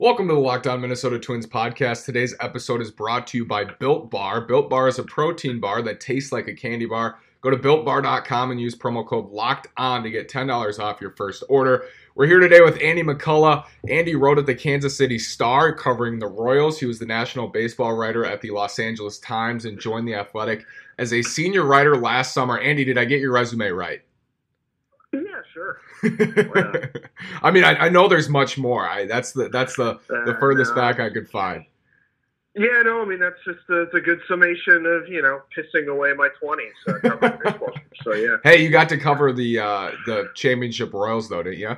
Welcome 0.00 0.28
to 0.28 0.34
the 0.34 0.40
Locked 0.40 0.66
On 0.66 0.80
Minnesota 0.80 1.18
Twins 1.18 1.46
podcast. 1.46 2.06
Today's 2.06 2.34
episode 2.40 2.80
is 2.80 2.90
brought 2.90 3.26
to 3.26 3.36
you 3.36 3.44
by 3.44 3.64
Built 3.64 4.10
Bar. 4.10 4.40
Built 4.40 4.70
Bar 4.70 4.88
is 4.88 4.98
a 4.98 5.02
protein 5.02 5.60
bar 5.60 5.82
that 5.82 6.00
tastes 6.00 6.32
like 6.32 6.48
a 6.48 6.54
candy 6.54 6.86
bar. 6.86 7.18
Go 7.42 7.50
to 7.50 7.58
builtbar.com 7.58 8.50
and 8.50 8.58
use 8.58 8.74
promo 8.74 9.06
code 9.06 9.28
Locked 9.28 9.66
On 9.76 10.02
to 10.02 10.08
get 10.08 10.30
$10 10.30 10.78
off 10.78 11.02
your 11.02 11.10
first 11.10 11.44
order. 11.50 11.84
We're 12.14 12.28
here 12.28 12.40
today 12.40 12.62
with 12.62 12.80
Andy 12.80 13.02
McCullough. 13.02 13.66
Andy 13.90 14.14
wrote 14.14 14.38
at 14.38 14.46
the 14.46 14.54
Kansas 14.54 14.96
City 14.96 15.18
Star 15.18 15.74
covering 15.74 16.18
the 16.18 16.28
Royals. 16.28 16.80
He 16.80 16.86
was 16.86 16.98
the 16.98 17.04
national 17.04 17.48
baseball 17.48 17.92
writer 17.94 18.24
at 18.24 18.40
the 18.40 18.52
Los 18.52 18.78
Angeles 18.78 19.18
Times 19.18 19.66
and 19.66 19.78
joined 19.78 20.08
the 20.08 20.14
Athletic 20.14 20.64
as 20.98 21.12
a 21.12 21.20
senior 21.20 21.66
writer 21.66 21.98
last 21.98 22.32
summer. 22.32 22.58
Andy, 22.58 22.86
did 22.86 22.96
I 22.96 23.04
get 23.04 23.20
your 23.20 23.32
resume 23.32 23.68
right? 23.68 24.00
Sure. 25.52 25.80
I 27.42 27.50
mean, 27.50 27.64
I, 27.64 27.74
I, 27.74 27.88
know 27.88 28.06
there's 28.08 28.28
much 28.28 28.56
more. 28.56 28.88
I, 28.88 29.06
that's 29.06 29.32
the 29.32 29.48
that's 29.48 29.76
the 29.76 29.98
the 30.08 30.36
uh, 30.36 30.40
furthest 30.40 30.72
uh, 30.72 30.74
no. 30.76 30.80
back 30.80 31.00
I 31.00 31.10
could 31.10 31.28
find. 31.28 31.64
Yeah, 32.54 32.82
no, 32.84 33.02
I 33.02 33.04
mean 33.04 33.20
that's 33.20 33.38
just 33.44 33.60
a, 33.68 33.82
it's 33.82 33.94
a 33.94 34.00
good 34.00 34.20
summation 34.26 34.84
of 34.86 35.08
you 35.08 35.22
know 35.22 35.40
pissing 35.56 35.88
away 35.88 36.12
my 36.12 36.28
twenties. 36.40 36.72
Uh, 36.86 37.36
so 38.02 38.12
yeah. 38.14 38.36
Hey, 38.42 38.62
you 38.62 38.70
got 38.70 38.88
to 38.88 38.98
cover 38.98 39.32
the 39.32 39.58
uh, 39.58 39.90
the 40.06 40.30
championship 40.34 40.92
Royals 40.92 41.28
though, 41.28 41.42
didn't 41.42 41.60
you? 41.60 41.76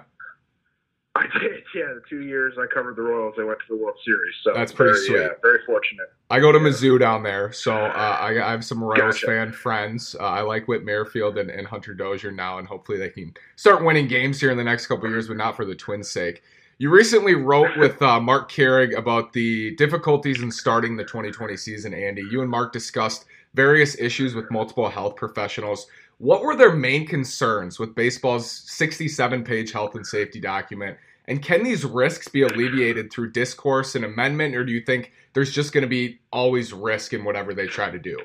I 1.14 1.26
did, 1.38 1.62
yeah. 1.74 1.92
The 1.94 2.02
two 2.08 2.22
years 2.22 2.54
I 2.58 2.66
covered 2.72 2.96
the 2.96 3.02
Royals, 3.02 3.34
I 3.38 3.44
went 3.44 3.58
to 3.58 3.76
the 3.76 3.76
World 3.76 3.96
Series. 4.02 4.34
So 4.42 4.52
that's 4.54 4.72
pretty 4.72 4.92
very, 4.92 5.06
sweet. 5.06 5.20
Yeah, 5.20 5.28
very 5.42 5.58
fortunate. 5.66 6.10
I 6.30 6.40
go 6.40 6.52
to 6.52 6.58
yeah. 6.58 6.64
Mizzou 6.64 6.98
down 6.98 7.22
there, 7.22 7.52
so 7.52 7.74
uh, 7.74 8.16
I, 8.18 8.30
I, 8.42 8.50
have 8.50 8.64
some 8.64 8.82
Royals 8.82 9.16
gotcha. 9.16 9.26
fan 9.26 9.52
friends. 9.52 10.16
Uh, 10.18 10.24
I 10.24 10.40
like 10.40 10.68
Whit 10.68 10.84
Merrifield 10.84 11.36
and, 11.36 11.50
and, 11.50 11.66
Hunter 11.66 11.92
Dozier 11.92 12.30
now, 12.30 12.58
and 12.58 12.66
hopefully 12.66 12.96
they 12.96 13.10
can 13.10 13.34
start 13.56 13.84
winning 13.84 14.08
games 14.08 14.40
here 14.40 14.50
in 14.50 14.56
the 14.56 14.64
next 14.64 14.86
couple 14.86 15.06
years, 15.08 15.28
but 15.28 15.36
not 15.36 15.54
for 15.54 15.66
the 15.66 15.74
Twins' 15.74 16.10
sake. 16.10 16.42
You 16.78 16.88
recently 16.88 17.34
wrote 17.34 17.76
with 17.76 18.00
uh, 18.00 18.18
Marc 18.18 18.50
Carig 18.50 18.96
about 18.96 19.34
the 19.34 19.76
difficulties 19.76 20.40
in 20.40 20.50
starting 20.50 20.96
the 20.96 21.04
2020 21.04 21.58
season, 21.58 21.92
Andy. 21.92 22.22
You 22.30 22.40
and 22.40 22.50
Mark 22.50 22.72
discussed 22.72 23.26
various 23.52 23.98
issues 23.98 24.34
with 24.34 24.50
multiple 24.50 24.88
health 24.88 25.16
professionals. 25.16 25.86
What 26.22 26.44
were 26.44 26.54
their 26.54 26.70
main 26.70 27.04
concerns 27.04 27.80
with 27.80 27.96
baseball's 27.96 28.48
67 28.48 29.42
page 29.42 29.72
health 29.72 29.96
and 29.96 30.06
safety 30.06 30.38
document? 30.38 30.96
And 31.26 31.42
can 31.42 31.64
these 31.64 31.84
risks 31.84 32.28
be 32.28 32.42
alleviated 32.42 33.12
through 33.12 33.32
discourse 33.32 33.96
and 33.96 34.04
amendment, 34.04 34.54
or 34.54 34.64
do 34.64 34.70
you 34.70 34.82
think 34.82 35.10
there's 35.32 35.52
just 35.52 35.72
going 35.72 35.82
to 35.82 35.88
be 35.88 36.20
always 36.32 36.72
risk 36.72 37.12
in 37.12 37.24
whatever 37.24 37.54
they 37.54 37.66
try 37.66 37.90
to 37.90 37.98
do? 37.98 38.16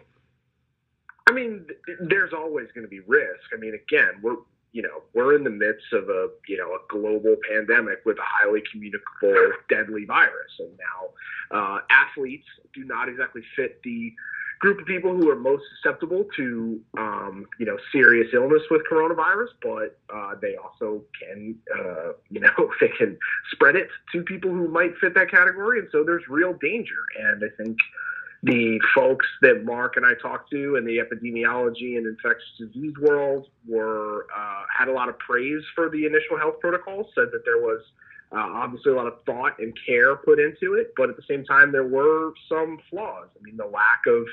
I 1.28 1.31
mean, 1.31 1.66
there's 2.02 2.34
always 2.34 2.68
going 2.75 2.86
to 2.86 2.88
be 2.88 3.00
risk. 3.00 3.50
I 3.52 3.58
mean, 3.58 3.73
again, 3.73 4.20
we're 4.22 4.36
you 4.73 4.84
know 4.84 5.02
we're 5.16 5.36
in 5.36 5.44
the 5.44 5.50
midst 5.50 5.92
of 5.92 6.08
a 6.08 6.30
you 6.48 6.58
know 6.58 6.73
a 6.73 6.80
global 6.90 7.36
pandemic 7.50 8.06
with 8.06 8.20
a 8.20 8.23
highly 8.23 8.62
communicable, 8.72 9.53
deadly 9.70 10.06
virus, 10.06 10.52
and 10.59 10.70
now 10.78 11.58
uh, 11.58 11.80
athletes 11.90 12.45
do 12.75 12.84
not 12.84 13.09
exactly 13.09 13.42
fit 13.56 13.81
the 13.84 14.14
group 14.59 14.80
of 14.80 14.86
people 14.86 15.16
who 15.16 15.30
are 15.30 15.36
most 15.36 15.63
susceptible 15.75 16.25
to, 16.36 16.80
um, 16.97 17.45
you 17.59 17.66
know, 17.66 17.77
serious 17.91 18.27
illness 18.33 18.61
with 18.72 18.81
coronavirus, 18.91 19.50
but 19.61 20.00
uh, 20.13 20.33
they 20.41 20.55
also 20.55 21.03
can, 21.22 21.55
uh, 21.77 22.13
you 22.30 22.39
know, 22.39 22.50
they 22.81 22.89
can 22.97 23.17
spread 23.52 23.75
it 23.75 23.89
to 24.11 24.22
people 24.23 24.52
who 24.52 24.67
might 24.67 24.91
fit 25.00 25.13
that 25.16 25.30
category, 25.30 25.80
and 25.80 25.88
so 25.91 26.03
there's 26.03 26.23
real 26.28 26.53
danger. 26.53 27.05
And 27.19 27.44
I 27.44 27.63
think 27.63 27.78
the 28.44 28.80
folks 28.94 29.25
that 29.41 29.66
Mark 29.66 29.97
and 29.97 30.05
I 30.05 30.13
talked 30.22 30.52
to 30.52 30.75
in 30.75 30.85
the 30.85 31.00
epidemiology 31.00 31.97
and 31.97 32.05
infectious 32.05 32.47
disease 32.59 32.94
world 33.02 33.47
were 33.67 34.28
uh, 34.35 34.63
had 34.78 34.88
a 34.88 34.91
lot 34.91 35.09
of 35.09 35.17
praise 35.19 35.63
for 35.75 35.89
the 35.89 36.05
initial 36.05 36.38
health 36.38 36.59
protocols. 36.59 37.08
Said 37.16 37.28
that 37.31 37.44
there 37.45 37.58
was 37.58 37.81
uh, 38.31 38.39
obviously, 38.39 38.92
a 38.92 38.95
lot 38.95 39.08
of 39.08 39.23
thought 39.25 39.58
and 39.59 39.73
care 39.86 40.17
put 40.17 40.38
into 40.39 40.73
it, 40.73 40.94
but 40.97 41.09
at 41.09 41.16
the 41.16 41.23
same 41.30 41.45
time, 41.45 41.72
there 41.72 41.88
were 41.88 42.34
some 42.50 42.78
flaws. 42.89 43.30
I 43.39 43.42
mean, 43.42 43.56
the 43.56 43.66
lack 43.66 44.02
of 44.06 44.25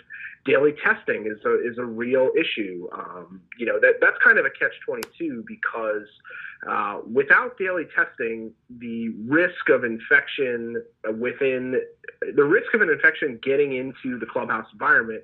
daily 0.45 0.75
testing 0.85 1.27
is 1.27 1.45
a 1.45 1.65
is 1.65 1.79
a 1.79 1.85
real 1.85 2.31
issue. 2.39 2.89
Um, 2.93 3.41
you 3.57 3.67
know, 3.67 3.79
that 3.81 3.95
that's 4.01 4.17
kind 4.23 4.39
of 4.39 4.47
a 4.47 4.51
catch 4.51 4.73
twenty 4.85 5.09
two 5.17 5.45
because 5.47 6.09
uh, 6.69 7.01
without 7.13 7.57
daily 7.57 7.85
testing, 7.95 8.53
the 8.79 9.11
risk 9.27 9.69
of 9.69 9.85
infection 9.85 10.83
within 11.17 11.81
the 12.35 12.45
risk 12.45 12.75
of 12.75 12.81
an 12.81 12.91
infection 12.91 13.39
getting 13.45 13.77
into 13.77 14.19
the 14.19 14.27
clubhouse 14.27 14.67
environment 14.73 15.23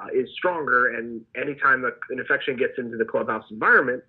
uh, 0.00 0.06
is 0.14 0.28
stronger, 0.36 0.94
and 0.94 1.22
anytime 1.34 1.84
an 1.84 1.92
infection 2.10 2.56
gets 2.56 2.78
into 2.78 2.96
the 2.96 3.04
clubhouse 3.04 3.44
environment 3.50 4.04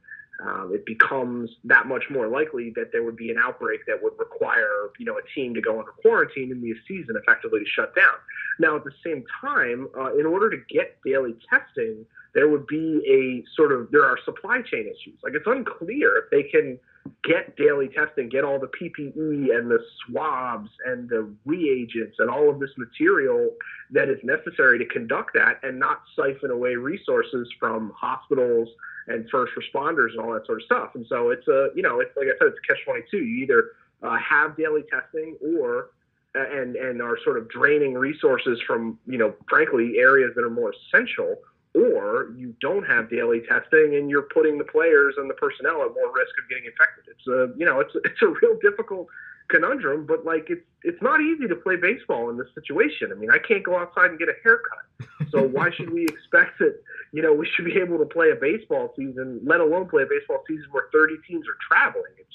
um, 0.46 0.72
it 0.74 0.86
becomes 0.86 1.50
that 1.64 1.88
much 1.88 2.04
more 2.10 2.28
likely 2.28 2.72
that 2.76 2.92
there 2.92 3.04
would 3.04 3.16
be 3.16 3.32
an 3.32 3.38
outbreak 3.38 3.82
that 3.88 4.02
would 4.02 4.14
require, 4.20 4.90
you 5.00 5.06
know, 5.06 5.18
a 5.18 5.36
team 5.36 5.54
to 5.54 5.62
go 5.62 5.80
under 5.80 5.92
quarantine 5.92 6.52
and 6.52 6.62
the 6.62 6.74
season 6.88 7.16
effectively 7.16 7.60
to 7.60 7.66
shut 7.66 7.96
down. 7.96 8.16
Now, 8.60 8.76
at 8.76 8.84
the 8.84 8.92
same 9.04 9.24
time, 9.42 9.88
uh, 9.98 10.16
in 10.16 10.26
order 10.26 10.50
to 10.50 10.58
get 10.70 10.98
daily 11.06 11.36
testing, 11.50 12.06
there 12.34 12.50
would 12.50 12.68
be 12.68 13.02
a 13.08 13.56
sort 13.56 13.72
of 13.72 13.90
there 13.92 14.06
are 14.06 14.18
supply 14.26 14.62
chain 14.62 14.82
issues. 14.88 15.18
Like 15.24 15.34
it's 15.34 15.48
unclear 15.48 16.18
if 16.18 16.30
they 16.32 16.44
can 16.44 16.80
get 17.24 17.56
daily 17.56 17.90
testing, 17.90 18.30
get 18.30 18.44
all 18.44 18.60
the 18.60 18.68
PPE 18.68 19.56
and 19.56 19.70
the 19.70 19.80
swabs 20.06 20.70
and 20.86 21.10
the 21.10 21.30
reagents 21.46 22.18
and 22.20 22.30
all 22.30 22.50
of 22.50 22.60
this 22.60 22.72
material 22.78 23.52
that 23.92 24.10
is 24.10 24.18
necessary 24.24 24.80
to 24.80 24.86
conduct 24.86 25.34
that, 25.36 25.60
and 25.64 25.80
not 25.80 26.02
siphon 26.16 26.50
away 26.50 26.76
resources 26.76 27.48
from 27.60 27.94
hospitals 27.96 28.70
and 29.08 29.30
first 29.30 29.54
responders 29.56 30.12
and 30.12 30.20
all 30.20 30.34
that 30.34 30.46
sort 30.46 30.62
of 30.62 30.66
stuff. 30.66 30.92
And 30.96 31.06
so 31.08 31.30
it's 31.30 31.48
a, 31.48 31.70
you 31.76 31.82
know, 31.82 32.00
it's 32.00 32.16
like 32.16 32.28
I 32.28 32.38
said, 32.40 32.48
it's 32.48 32.60
catch 32.68 32.84
22. 32.86 33.18
You 33.18 33.44
either 33.44 33.72
uh, 34.02 34.18
have 34.18 34.56
daily 34.58 34.84
testing 34.92 35.38
or 35.42 35.90
and 36.36 36.76
and 36.76 37.02
are 37.02 37.18
sort 37.24 37.38
of 37.38 37.48
draining 37.50 37.94
resources 37.94 38.60
from, 38.66 38.98
you 39.06 39.18
know, 39.18 39.34
frankly, 39.48 39.98
areas 39.98 40.32
that 40.36 40.44
are 40.44 40.50
more 40.50 40.74
essential, 40.74 41.36
or 41.76 42.34
you 42.36 42.56
don't 42.60 42.86
have 42.88 43.10
daily 43.10 43.42
testing 43.42 43.96
and 43.96 44.10
you're 44.10 44.28
putting 44.34 44.58
the 44.58 44.64
players 44.64 45.16
and 45.18 45.30
the 45.30 45.36
personnel 45.36 45.82
at 45.84 45.94
more 45.94 46.12
risk 46.14 46.34
of 46.42 46.50
getting 46.50 46.66
infected. 46.66 47.06
It's 47.08 47.28
a, 47.28 47.58
you 47.58 47.66
know, 47.66 47.80
it's 47.80 47.94
it's 48.04 48.22
a 48.22 48.28
real 48.28 48.58
difficult 48.62 49.08
conundrum, 49.50 50.06
but 50.06 50.26
like 50.26 50.48
it's 50.50 50.66
it's 50.84 51.02
not 51.02 51.22
easy 51.22 51.48
to 51.48 51.56
play 51.56 51.76
baseball 51.76 52.30
in 52.30 52.38
this 52.38 52.48
situation. 52.54 53.12
I 53.12 53.16
mean, 53.16 53.32
I 53.32 53.38
can't 53.38 53.64
go 53.64 53.78
outside 53.78 54.10
and 54.10 54.20
get 54.20 54.28
a 54.28 54.36
haircut. 54.44 55.30
So 55.32 55.42
why 55.56 55.72
should 55.72 55.92
we 55.92 56.04
expect 56.04 56.60
that, 56.60 56.78
you 57.14 57.22
know, 57.22 57.34
we 57.34 57.48
should 57.56 57.66
be 57.66 57.78
able 57.80 57.98
to 58.00 58.06
play 58.06 58.32
a 58.32 58.36
baseball 58.36 58.94
season, 58.98 59.40
let 59.46 59.62
alone 59.62 59.88
play 59.88 60.04
a 60.04 60.06
baseball 60.06 60.44
season 60.48 60.66
where 60.72 60.90
30 60.92 61.16
teams 61.28 61.48
are 61.48 61.58
traveling? 61.70 62.12
It's 62.18 62.28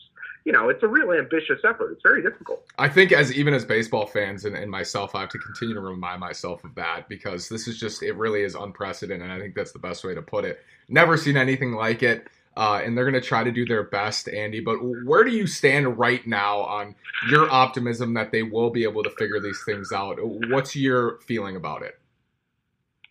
you 0.44 0.52
know, 0.52 0.70
it's 0.70 0.82
a 0.82 0.88
real 0.88 1.12
ambitious 1.12 1.60
effort. 1.62 1.92
It's 1.92 2.02
very 2.02 2.22
difficult. 2.22 2.64
I 2.78 2.88
think 2.88 3.12
as 3.12 3.30
even 3.34 3.52
as 3.52 3.66
baseball 3.66 4.06
fans 4.06 4.46
and, 4.46 4.56
and 4.56 4.70
myself, 4.70 5.14
I 5.14 5.20
have 5.20 5.28
to 5.30 5.38
continue 5.38 5.74
to 5.74 5.80
remind 5.80 6.20
myself 6.20 6.64
of 6.64 6.74
that 6.76 7.06
because 7.06 7.50
this 7.50 7.68
is 7.68 7.78
just 7.78 8.02
it 8.02 8.16
really 8.16 8.42
is 8.42 8.54
unprecedented 8.54 9.22
and 9.22 9.32
I 9.32 9.38
think 9.38 9.54
that's 9.54 9.72
the 9.72 9.78
best 9.78 10.04
way 10.04 10.14
to 10.14 10.22
put 10.22 10.46
it. 10.46 10.64
Never 10.88 11.18
seen 11.18 11.36
anything 11.36 11.72
like 11.72 12.02
it 12.02 12.28
uh, 12.58 12.80
and 12.84 12.98
they're 12.98 13.08
going 13.08 13.14
to 13.14 13.26
try 13.26 13.44
to 13.44 13.52
do 13.52 13.64
their 13.64 13.84
best, 13.84 14.28
Andy. 14.28 14.58
But 14.58 14.78
where 15.04 15.22
do 15.22 15.30
you 15.30 15.46
stand 15.46 15.96
right 15.96 16.26
now 16.26 16.58
on 16.62 16.96
your 17.30 17.48
optimism 17.48 18.14
that 18.14 18.32
they 18.32 18.42
will 18.42 18.70
be 18.70 18.82
able 18.82 19.04
to 19.04 19.10
figure 19.10 19.38
these 19.38 19.62
things 19.64 19.92
out? 19.92 20.18
What's 20.20 20.74
your 20.74 21.20
feeling 21.20 21.54
about 21.54 21.82
it? 21.82 22.00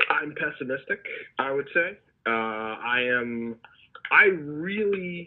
I'm 0.09 0.35
pessimistic. 0.35 0.99
I 1.39 1.53
would 1.53 1.69
say 1.73 1.97
uh, 2.25 2.29
I 2.29 3.03
am. 3.03 3.55
I 4.11 4.25
really. 4.25 5.25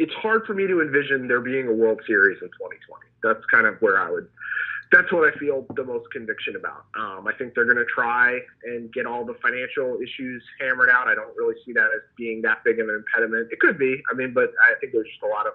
It's 0.00 0.12
hard 0.14 0.44
for 0.44 0.54
me 0.54 0.66
to 0.66 0.80
envision 0.80 1.28
there 1.28 1.40
being 1.40 1.68
a 1.68 1.72
World 1.72 2.00
Series 2.08 2.38
in 2.42 2.48
2020. 2.48 3.04
That's 3.22 3.44
kind 3.48 3.66
of 3.66 3.80
where 3.80 4.00
I 4.00 4.10
would 4.10 4.28
that's 4.92 5.12
what 5.12 5.22
I 5.32 5.38
feel 5.38 5.64
the 5.76 5.84
most 5.84 6.10
conviction 6.10 6.56
about. 6.56 6.84
Um, 6.98 7.26
I 7.26 7.32
think 7.38 7.54
they're 7.54 7.64
going 7.64 7.76
to 7.76 7.84
try 7.84 8.38
and 8.64 8.92
get 8.92 9.06
all 9.06 9.24
the 9.24 9.34
financial 9.40 9.98
issues 10.02 10.42
hammered 10.60 10.90
out. 10.90 11.06
I 11.06 11.14
don't 11.14 11.36
really 11.36 11.54
see 11.64 11.72
that 11.74 11.86
as 11.94 12.02
being 12.16 12.42
that 12.42 12.64
big 12.64 12.80
of 12.80 12.88
an 12.88 12.96
impediment. 12.96 13.48
It 13.52 13.60
could 13.60 13.78
be, 13.78 14.02
I 14.10 14.14
mean, 14.14 14.34
but 14.34 14.50
I 14.60 14.74
think 14.80 14.92
there's 14.92 15.06
just 15.06 15.22
a 15.22 15.28
lot 15.28 15.46
of 15.46 15.52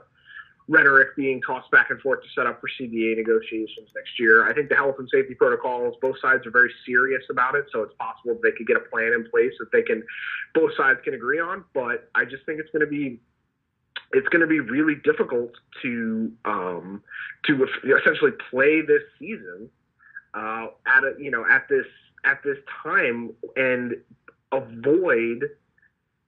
rhetoric 0.68 1.16
being 1.16 1.42
tossed 1.46 1.70
back 1.70 1.92
and 1.92 2.00
forth 2.02 2.22
to 2.24 2.30
set 2.34 2.48
up 2.48 2.60
for 2.62 2.70
CBA 2.80 3.18
negotiations 3.18 3.90
next 3.94 4.18
year. 4.18 4.48
I 4.50 4.54
think 4.54 4.70
the 4.70 4.76
health 4.76 4.96
and 5.00 5.08
safety 5.12 5.36
protocols, 5.36 5.96
both 6.02 6.16
sides 6.22 6.48
are 6.48 6.52
very 6.52 6.72
serious 6.86 7.24
about 7.30 7.56
it, 7.56 7.66
so 7.72 7.84
it's 7.84 7.94
possible 8.00 8.40
they 8.42 8.52
could 8.52 8.68
get 8.68 8.78
a 8.78 8.88
plan 8.92 9.14
in 9.14 9.30
place 9.30 9.52
that 9.60 9.72
they 9.72 9.84
can, 9.84 10.04
both 10.54 10.72
sides 10.76 11.00
can 11.04 11.14
agree 11.14 11.40
on. 11.40 11.66
But 11.74 12.10
I 12.16 12.26
just 12.26 12.46
think 12.46 12.60
it's 12.60 12.72
going 12.72 12.86
to 12.86 12.90
be 12.90 13.20
it's 14.12 14.28
going 14.30 14.42
to 14.42 14.48
be 14.48 14.60
really 14.60 14.96
difficult 15.04 15.52
to 15.82 16.32
um, 16.46 17.04
to 17.46 17.68
essentially 18.00 18.32
play 18.50 18.82
this 18.82 19.02
season 19.20 19.70
uh, 20.34 20.68
at 20.88 21.04
a 21.04 21.14
you 21.20 21.32
know 21.32 21.46
at 21.50 21.68
this 21.70 21.86
at 22.24 22.42
this 22.44 22.58
time 22.84 23.32
and 23.56 23.96
avoid 24.52 25.50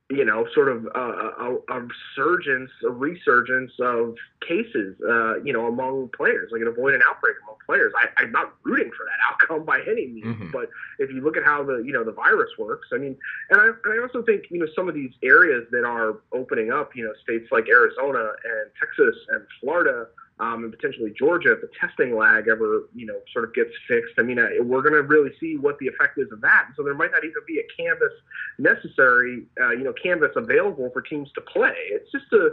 you 0.10 0.24
know, 0.24 0.48
sort 0.54 0.70
of 0.70 0.86
a, 0.96 1.00
a, 1.00 1.58
a 1.70 1.82
resurgence, 1.82 2.72
a 2.86 2.90
resurgence 2.90 3.74
of 3.82 4.16
cases, 4.48 4.96
uh, 5.08 5.42
you 5.44 5.52
know, 5.52 5.68
among 5.68 6.10
players, 6.16 6.50
like 6.52 6.62
an 6.62 6.68
avoid 6.68 6.94
an 6.94 7.02
outbreak 7.10 7.36
among 7.44 7.58
players. 7.66 7.92
I, 8.18 8.24
am 8.24 8.32
not 8.32 8.54
rooting 8.64 8.90
for 8.96 9.06
that 9.06 9.20
outcome 9.30 9.66
by 9.66 9.82
any 9.82 10.08
means, 10.08 10.26
mm-hmm. 10.26 10.52
but 10.52 10.70
if 11.00 11.12
you 11.12 11.20
look 11.22 11.36
at 11.36 11.44
how 11.44 11.62
the, 11.62 11.84
you 11.86 11.92
know, 11.92 12.06
the 12.06 12.14
virus 12.14 12.52
works, 12.58 12.88
I 12.94 12.98
mean, 12.98 13.18
and 13.50 13.60
I, 13.60 13.66
and 13.66 14.00
I 14.00 14.02
also 14.02 14.24
think, 14.24 14.46
you 14.50 14.60
know, 14.60 14.68
some 14.74 14.88
of 14.88 14.96
these 14.96 15.12
areas 15.24 15.66
that 15.72 15.84
are 15.84 16.20
opening 16.32 16.72
up, 16.72 16.96
you 16.96 17.04
know, 17.04 17.14
states 17.22 17.52
like 17.52 17.68
Arizona 17.68 18.32
and 18.46 18.72
Texas 18.80 19.16
and 19.30 19.46
Florida 19.60 20.08
um, 20.40 20.64
and 20.64 20.72
potentially 20.72 21.12
Georgia 21.18 21.54
if 21.54 21.62
the 21.62 21.70
testing 21.80 22.16
lag 22.16 22.48
ever, 22.48 22.84
you 22.94 23.06
know, 23.06 23.20
sort 23.34 23.46
of 23.46 23.54
gets 23.54 23.72
fixed. 23.88 24.14
I 24.18 24.22
mean, 24.22 24.38
uh, 24.38 24.48
we're 24.62 24.82
going 24.82 24.94
to 24.94 25.02
really 25.02 25.32
see 25.40 25.58
what 25.58 25.80
the 25.80 25.88
effect 25.88 26.18
is 26.18 26.32
of 26.32 26.42
that. 26.42 26.70
So 26.76 26.84
there 26.84 26.94
might 26.94 27.12
not 27.12 27.24
even 27.24 27.42
be 27.48 27.60
a 27.60 27.82
canvas 27.82 28.14
necessary, 28.60 29.46
uh, 29.60 29.72
you 29.72 29.84
know, 29.84 29.94
canvas 29.94 30.32
available 30.36 30.90
for 30.92 31.02
teams 31.02 31.32
to 31.34 31.42
play. 31.42 31.76
It's 31.90 32.12
just 32.12 32.32
a 32.34 32.52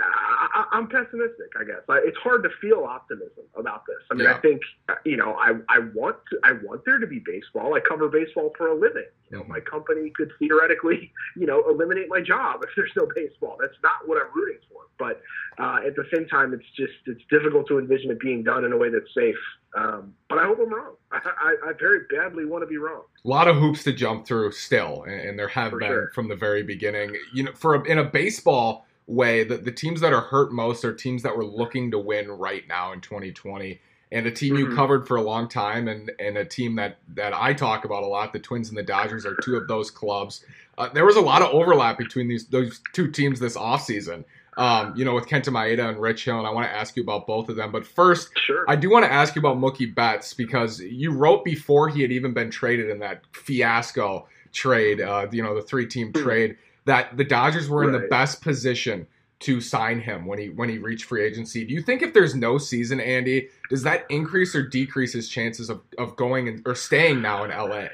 I, 0.00 0.64
am 0.72 0.88
pessimistic. 0.88 1.50
I 1.58 1.64
guess 1.64 1.82
I, 1.88 2.00
it's 2.04 2.16
hard 2.18 2.42
to 2.44 2.50
feel 2.60 2.84
optimism 2.84 3.44
about 3.56 3.84
this. 3.86 3.98
I 4.10 4.14
mean, 4.14 4.24
yeah. 4.24 4.34
I 4.34 4.40
think 4.40 4.60
you 5.04 5.16
know, 5.16 5.34
I 5.34 5.52
I 5.68 5.80
want 5.94 6.16
to, 6.30 6.38
I 6.44 6.52
want 6.64 6.84
there 6.84 6.98
to 6.98 7.06
be 7.06 7.20
baseball. 7.24 7.74
I 7.74 7.80
cover 7.80 8.08
baseball 8.08 8.52
for 8.56 8.68
a 8.68 8.74
living. 8.74 9.04
You 9.30 9.38
know, 9.38 9.42
mm-hmm. 9.44 9.52
my 9.52 9.60
company 9.60 10.12
could 10.16 10.30
theoretically, 10.38 11.12
you 11.36 11.46
know, 11.46 11.64
eliminate 11.68 12.08
my 12.08 12.20
job 12.20 12.60
if 12.62 12.70
there's 12.76 12.92
no 12.96 13.06
baseball. 13.14 13.56
That's 13.60 13.76
not 13.82 14.06
what 14.06 14.18
I'm 14.18 14.32
rooting 14.34 14.60
for. 14.70 14.82
But 14.98 15.20
uh, 15.58 15.86
at 15.86 15.96
the 15.96 16.04
same 16.14 16.26
time, 16.28 16.52
it's 16.54 16.64
just 16.76 16.92
it's 17.06 17.22
difficult 17.30 17.66
to 17.68 17.78
envision 17.78 18.10
it 18.10 18.20
being 18.20 18.42
done 18.42 18.64
in 18.64 18.72
a 18.72 18.76
way 18.76 18.88
that's 18.88 19.12
safe. 19.14 19.36
Um, 19.74 20.14
but 20.28 20.38
I 20.38 20.44
hope 20.44 20.58
I'm 20.60 20.72
wrong. 20.72 20.94
I, 21.10 21.18
I, 21.24 21.70
I, 21.70 21.72
very 21.78 22.00
badly 22.14 22.44
want 22.44 22.62
to 22.62 22.66
be 22.66 22.76
wrong. 22.76 23.02
A 23.24 23.28
lot 23.28 23.48
of 23.48 23.56
hoops 23.56 23.84
to 23.84 23.92
jump 23.92 24.26
through 24.26 24.52
still, 24.52 25.04
and, 25.04 25.20
and 25.20 25.38
there 25.38 25.48
have 25.48 25.70
for 25.70 25.78
been 25.78 25.88
sure. 25.88 26.10
from 26.14 26.28
the 26.28 26.36
very 26.36 26.62
beginning. 26.62 27.16
You 27.32 27.44
know, 27.44 27.52
for 27.54 27.74
a, 27.74 27.82
in 27.84 27.98
a 27.98 28.04
baseball 28.04 28.86
way 29.06 29.44
that 29.44 29.64
the 29.64 29.72
teams 29.72 30.00
that 30.00 30.12
are 30.12 30.20
hurt 30.20 30.52
most 30.52 30.84
are 30.84 30.94
teams 30.94 31.22
that 31.22 31.36
were 31.36 31.44
looking 31.44 31.90
to 31.90 31.98
win 31.98 32.30
right 32.30 32.66
now 32.68 32.92
in 32.92 33.00
2020 33.00 33.80
and 34.12 34.26
a 34.26 34.30
team 34.30 34.54
mm-hmm. 34.54 34.70
you 34.70 34.76
covered 34.76 35.08
for 35.08 35.16
a 35.16 35.22
long 35.22 35.48
time 35.48 35.88
and 35.88 36.12
and 36.20 36.36
a 36.36 36.44
team 36.44 36.76
that 36.76 36.98
that 37.14 37.32
I 37.34 37.52
talk 37.52 37.84
about 37.84 38.04
a 38.04 38.06
lot 38.06 38.32
the 38.32 38.38
Twins 38.38 38.68
and 38.68 38.78
the 38.78 38.82
Dodgers 38.82 39.26
are 39.26 39.36
two 39.42 39.56
of 39.56 39.66
those 39.66 39.90
clubs 39.90 40.44
uh, 40.78 40.88
there 40.90 41.04
was 41.04 41.16
a 41.16 41.20
lot 41.20 41.42
of 41.42 41.48
overlap 41.48 41.98
between 41.98 42.28
these 42.28 42.46
those 42.46 42.80
two 42.92 43.10
teams 43.10 43.40
this 43.40 43.56
offseason 43.56 44.24
um, 44.56 44.94
you 44.96 45.04
know 45.04 45.14
with 45.14 45.26
Kenta 45.26 45.48
Maeda 45.48 45.88
and 45.88 45.98
Rich 45.98 46.26
Hill 46.26 46.38
and 46.38 46.46
I 46.46 46.50
want 46.50 46.68
to 46.68 46.74
ask 46.74 46.96
you 46.96 47.02
about 47.02 47.26
both 47.26 47.48
of 47.48 47.56
them 47.56 47.72
but 47.72 47.86
first 47.86 48.30
sure. 48.36 48.64
I 48.68 48.76
do 48.76 48.90
want 48.90 49.04
to 49.04 49.12
ask 49.12 49.34
you 49.34 49.40
about 49.40 49.56
Mookie 49.56 49.92
Betts 49.92 50.34
because 50.34 50.78
you 50.80 51.10
wrote 51.10 51.44
before 51.44 51.88
he 51.88 52.02
had 52.02 52.12
even 52.12 52.32
been 52.32 52.50
traded 52.50 52.90
in 52.90 53.00
that 53.00 53.22
fiasco 53.32 54.28
trade 54.52 55.00
uh, 55.00 55.26
you 55.32 55.42
know 55.42 55.54
the 55.54 55.62
three 55.62 55.86
team 55.86 56.12
mm-hmm. 56.12 56.22
trade 56.22 56.56
that 56.84 57.16
the 57.16 57.24
Dodgers 57.24 57.68
were 57.68 57.80
right. 57.80 57.94
in 57.94 58.00
the 58.00 58.08
best 58.08 58.42
position 58.42 59.06
to 59.40 59.60
sign 59.60 60.00
him 60.00 60.24
when 60.24 60.38
he 60.38 60.48
when 60.50 60.68
he 60.68 60.78
reached 60.78 61.04
free 61.04 61.24
agency. 61.24 61.64
Do 61.64 61.74
you 61.74 61.82
think 61.82 62.00
if 62.00 62.14
there's 62.14 62.34
no 62.34 62.58
season, 62.58 63.00
Andy, 63.00 63.48
does 63.68 63.82
that 63.82 64.06
increase 64.08 64.54
or 64.54 64.62
decrease 64.62 65.12
his 65.12 65.28
chances 65.28 65.68
of, 65.68 65.80
of 65.98 66.14
going 66.16 66.46
in, 66.46 66.62
or 66.64 66.74
staying 66.74 67.20
now 67.20 67.44
in 67.44 67.50
LA? 67.50 67.88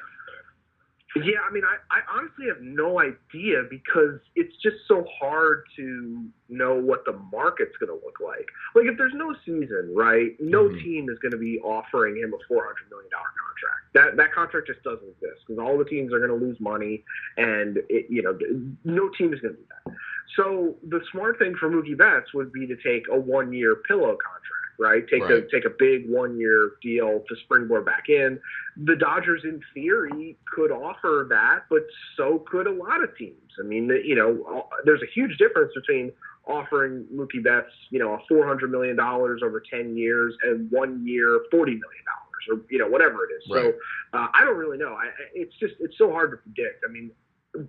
Yeah, 1.16 1.40
I 1.48 1.52
mean, 1.52 1.62
I, 1.64 1.76
I 1.90 2.00
honestly 2.12 2.46
have 2.48 2.60
no 2.60 3.00
idea 3.00 3.64
because 3.70 4.20
it's 4.36 4.54
just 4.62 4.76
so 4.86 5.06
hard 5.20 5.64
to 5.76 6.26
know 6.50 6.74
what 6.74 7.04
the 7.06 7.18
market's 7.32 7.76
going 7.80 7.88
to 7.88 8.04
look 8.04 8.20
like. 8.20 8.46
Like, 8.74 8.84
if 8.84 8.98
there's 8.98 9.14
no 9.14 9.34
season, 9.44 9.92
right, 9.96 10.36
no 10.38 10.64
mm-hmm. 10.64 10.84
team 10.84 11.08
is 11.08 11.18
going 11.20 11.32
to 11.32 11.38
be 11.38 11.58
offering 11.60 12.16
him 12.16 12.34
a 12.34 12.52
$400 12.52 12.90
million 12.90 13.10
contract. 13.10 13.82
That, 13.94 14.16
that 14.16 14.34
contract 14.34 14.66
just 14.66 14.82
doesn't 14.82 15.08
exist 15.08 15.46
because 15.46 15.58
all 15.58 15.78
the 15.78 15.84
teams 15.84 16.12
are 16.12 16.18
going 16.18 16.38
to 16.38 16.46
lose 16.46 16.60
money, 16.60 17.02
and, 17.38 17.78
it, 17.88 18.06
you 18.10 18.20
know, 18.20 18.36
no 18.84 19.08
team 19.16 19.32
is 19.32 19.40
going 19.40 19.54
to 19.54 19.60
do 19.60 19.66
that. 19.86 19.96
So 20.36 20.76
the 20.86 21.00
smart 21.10 21.38
thing 21.38 21.54
for 21.58 21.70
Mookie 21.70 21.96
Betts 21.96 22.34
would 22.34 22.52
be 22.52 22.66
to 22.66 22.76
take 22.76 23.04
a 23.10 23.18
one 23.18 23.52
year 23.52 23.76
pillow 23.88 24.12
contract 24.12 24.57
right? 24.78 25.02
Take 25.08 25.22
right. 25.22 25.32
a 25.32 25.48
take 25.52 25.64
a 25.64 25.74
big 25.76 26.08
one 26.08 26.38
year 26.38 26.72
deal 26.82 27.24
to 27.28 27.36
springboard 27.44 27.84
back 27.84 28.08
in. 28.08 28.38
The 28.76 28.96
Dodgers, 28.96 29.42
in 29.44 29.60
theory, 29.74 30.36
could 30.54 30.70
offer 30.70 31.26
that, 31.30 31.64
but 31.68 31.82
so 32.16 32.44
could 32.50 32.66
a 32.66 32.72
lot 32.72 33.02
of 33.02 33.16
teams. 33.16 33.52
I 33.58 33.62
mean, 33.62 33.90
you 34.04 34.14
know, 34.14 34.68
there's 34.84 35.02
a 35.02 35.10
huge 35.12 35.36
difference 35.38 35.72
between 35.74 36.12
offering 36.46 37.04
Mookie 37.14 37.42
Betts, 37.42 37.72
you 37.90 37.98
know, 37.98 38.14
a 38.14 38.18
four 38.28 38.46
hundred 38.46 38.70
million 38.70 38.96
dollars 38.96 39.42
over 39.44 39.60
ten 39.60 39.96
years 39.96 40.34
and 40.42 40.70
one 40.70 41.06
year 41.06 41.40
forty 41.50 41.72
million 41.72 42.04
dollars, 42.06 42.60
or 42.60 42.66
you 42.70 42.78
know, 42.78 42.88
whatever 42.88 43.24
it 43.24 43.34
is. 43.34 43.50
Right. 43.50 43.74
So 44.12 44.18
uh, 44.18 44.28
I 44.32 44.44
don't 44.44 44.56
really 44.56 44.78
know. 44.78 44.94
I, 44.94 45.10
it's 45.34 45.54
just 45.58 45.74
it's 45.80 45.98
so 45.98 46.10
hard 46.12 46.30
to 46.30 46.36
predict. 46.36 46.84
I 46.88 46.92
mean, 46.92 47.10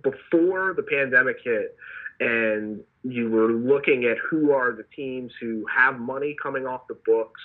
before 0.02 0.74
the 0.74 0.82
pandemic 0.82 1.38
hit 1.42 1.76
and 2.20 2.80
you 3.02 3.30
were 3.30 3.50
looking 3.52 4.04
at 4.04 4.18
who 4.30 4.52
are 4.52 4.72
the 4.72 4.84
teams 4.94 5.32
who 5.40 5.64
have 5.74 5.98
money 5.98 6.36
coming 6.40 6.66
off 6.66 6.82
the 6.86 6.98
books 7.06 7.40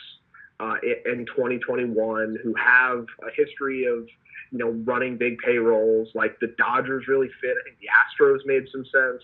uh, 0.59 0.75
in 1.05 1.25
2021, 1.25 2.37
who 2.43 2.53
have 2.55 3.05
a 3.23 3.31
history 3.35 3.85
of 3.85 4.07
you 4.51 4.57
know 4.57 4.71
running 4.85 5.17
big 5.17 5.37
payrolls. 5.39 6.09
Like 6.13 6.39
the 6.39 6.53
Dodgers 6.57 7.07
really 7.07 7.29
fit. 7.41 7.51
I 7.51 7.63
think 7.63 7.77
the 7.79 7.87
Astros 7.87 8.39
made 8.45 8.65
some 8.71 8.85
sense. 8.85 9.23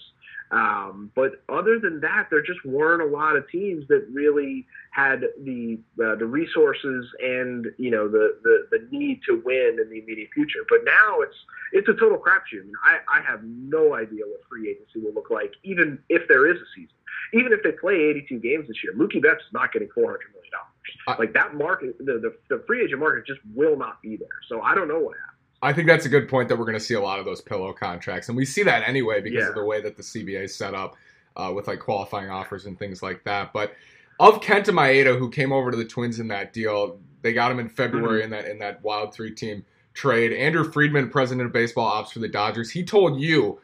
Um, 0.51 1.12
but 1.15 1.44
other 1.48 1.80
than 1.80 2.01
that, 2.01 2.27
there 2.30 2.42
just 2.42 2.63
weren't 2.65 3.01
a 3.01 3.06
lot 3.06 3.38
of 3.38 3.50
teams 3.50 3.88
that 3.88 4.06
really 4.12 4.68
had 4.92 5.21
the 5.44 5.80
uh, 6.03 6.15
the 6.15 6.25
resources 6.25 7.07
and 7.24 7.68
you 7.77 7.89
know 7.89 8.09
the, 8.09 8.38
the 8.44 8.68
the 8.71 8.88
need 8.92 9.21
to 9.27 9.42
win 9.45 9.77
in 9.81 9.89
the 9.89 10.00
immediate 10.00 10.30
future. 10.33 10.59
But 10.68 10.80
now 10.83 11.21
it's 11.21 11.36
it's 11.71 11.88
a 11.88 11.94
total 11.94 12.18
crapshoot. 12.18 12.62
I, 12.62 12.65
mean, 12.65 12.74
I, 12.83 13.19
I 13.19 13.21
have 13.21 13.44
no 13.44 13.95
idea 13.95 14.24
what 14.25 14.42
free 14.50 14.69
agency 14.69 15.00
will 15.00 15.13
look 15.13 15.30
like, 15.30 15.53
even 15.63 16.00
if 16.09 16.27
there 16.27 16.50
is 16.51 16.57
a 16.57 16.65
season. 16.75 16.95
Even 17.33 17.54
if 17.54 17.63
they 17.63 17.71
play 17.71 17.95
82 17.95 18.39
games 18.39 18.68
this 18.68 18.83
year, 18.83 18.94
Mookie 18.94 19.21
Betts 19.21 19.39
is 19.39 19.54
not 19.54 19.71
getting 19.71 19.88
400 19.95 20.19
million 20.33 20.51
dollars. 20.51 21.19
Like 21.19 21.33
that 21.33 21.56
market, 21.56 21.97
the, 21.97 22.19
the 22.19 22.36
the 22.50 22.63
free 22.68 22.83
agent 22.83 23.00
market 23.00 23.25
just 23.25 23.39
will 23.56 23.77
not 23.77 24.01
be 24.01 24.18
there. 24.18 24.27
So 24.50 24.62
I 24.62 24.75
don't 24.75 24.89
know 24.89 25.00
what 25.00 25.15
happens. 25.15 25.31
I 25.63 25.74
think 25.74 25.88
that's 25.88 26.06
a 26.06 26.10
good 26.10 26.28
point 26.28 26.50
that 26.50 26.58
we're 26.58 26.66
going 26.66 26.78
to 26.78 26.84
see 26.84 26.96
a 26.96 27.02
lot 27.02 27.19
of 27.19 27.25
those 27.25 27.42
pillow 27.42 27.72
contracts, 27.74 28.30
and 28.30 28.38
we 28.38 28.46
see 28.46 28.63
that 28.63 28.88
anyway 28.88 29.22
because 29.22 29.44
yeah. 29.44 29.50
of 29.50 29.56
the 29.56 29.63
way 29.63 29.81
that 29.81 29.96
the 29.96 30.04
CBA 30.04 30.46
is 30.46 30.56
set 30.56 30.74
up 30.74 30.96
uh, 31.36 31.52
with 31.56 31.68
like 31.68 31.80
qualifying 31.80 32.30
offers 32.30 32.66
and 32.66 32.78
things 32.80 33.04
like 33.04 33.24
that. 33.24 33.54
But 33.54 33.74
of 34.19 34.42
Kenta 34.42 34.68
Maeda, 34.68 35.18
who 35.18 35.30
came 35.30 35.52
over 35.52 35.72
to 35.72 35.78
the 35.78 35.86
Twins 35.86 36.19
in 36.19 36.28
that 36.30 36.54
deal, 36.54 37.00
they 37.22 37.34
got 37.34 37.52
him 37.52 37.60
in 37.60 37.69
February 37.69 38.22
mm-hmm. 38.22 38.34
in 38.34 38.40
that 38.40 38.46
in 38.46 38.60
that 38.60 38.84
wild 38.84 39.13
three 39.13 39.31
team 39.31 39.66
trade. 39.94 40.34
Andrew 40.34 40.69
Friedman, 40.69 41.10
president 41.10 41.46
of 41.46 41.54
baseball 41.54 41.86
ops 41.86 42.12
for 42.12 42.19
the 42.19 42.28
Dodgers, 42.28 42.72
he 42.72 42.84
told 42.84 43.19
you, 43.19 43.60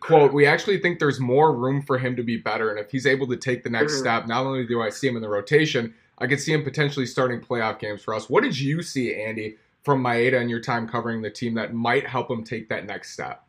"quote 0.00 0.32
We 0.32 0.46
actually 0.46 0.78
think 0.78 0.98
there's 0.98 1.20
more 1.20 1.54
room 1.54 1.82
for 1.82 1.98
him 1.98 2.16
to 2.16 2.22
be 2.22 2.36
better, 2.36 2.70
and 2.70 2.78
if 2.78 2.90
he's 2.90 3.06
able 3.06 3.26
to 3.28 3.36
take 3.36 3.64
the 3.64 3.70
next 3.70 3.94
mm-hmm. 3.94 4.00
step, 4.00 4.26
not 4.26 4.44
only 4.44 4.66
do 4.66 4.82
I 4.82 4.90
see 4.90 5.08
him 5.08 5.16
in 5.16 5.22
the 5.22 5.28
rotation, 5.28 5.94
I 6.18 6.26
could 6.26 6.40
see 6.40 6.52
him 6.52 6.62
potentially 6.62 7.06
starting 7.06 7.40
playoff 7.40 7.78
games 7.78 8.02
for 8.02 8.14
us." 8.14 8.28
What 8.28 8.42
did 8.42 8.58
you 8.58 8.82
see, 8.82 9.14
Andy? 9.14 9.56
From 9.88 10.04
Maeda 10.04 10.38
and 10.38 10.50
your 10.50 10.60
time 10.60 10.86
covering 10.86 11.22
the 11.22 11.30
team 11.30 11.54
that 11.54 11.72
might 11.72 12.06
help 12.06 12.30
him 12.30 12.44
take 12.44 12.68
that 12.68 12.84
next 12.84 13.12
step? 13.12 13.42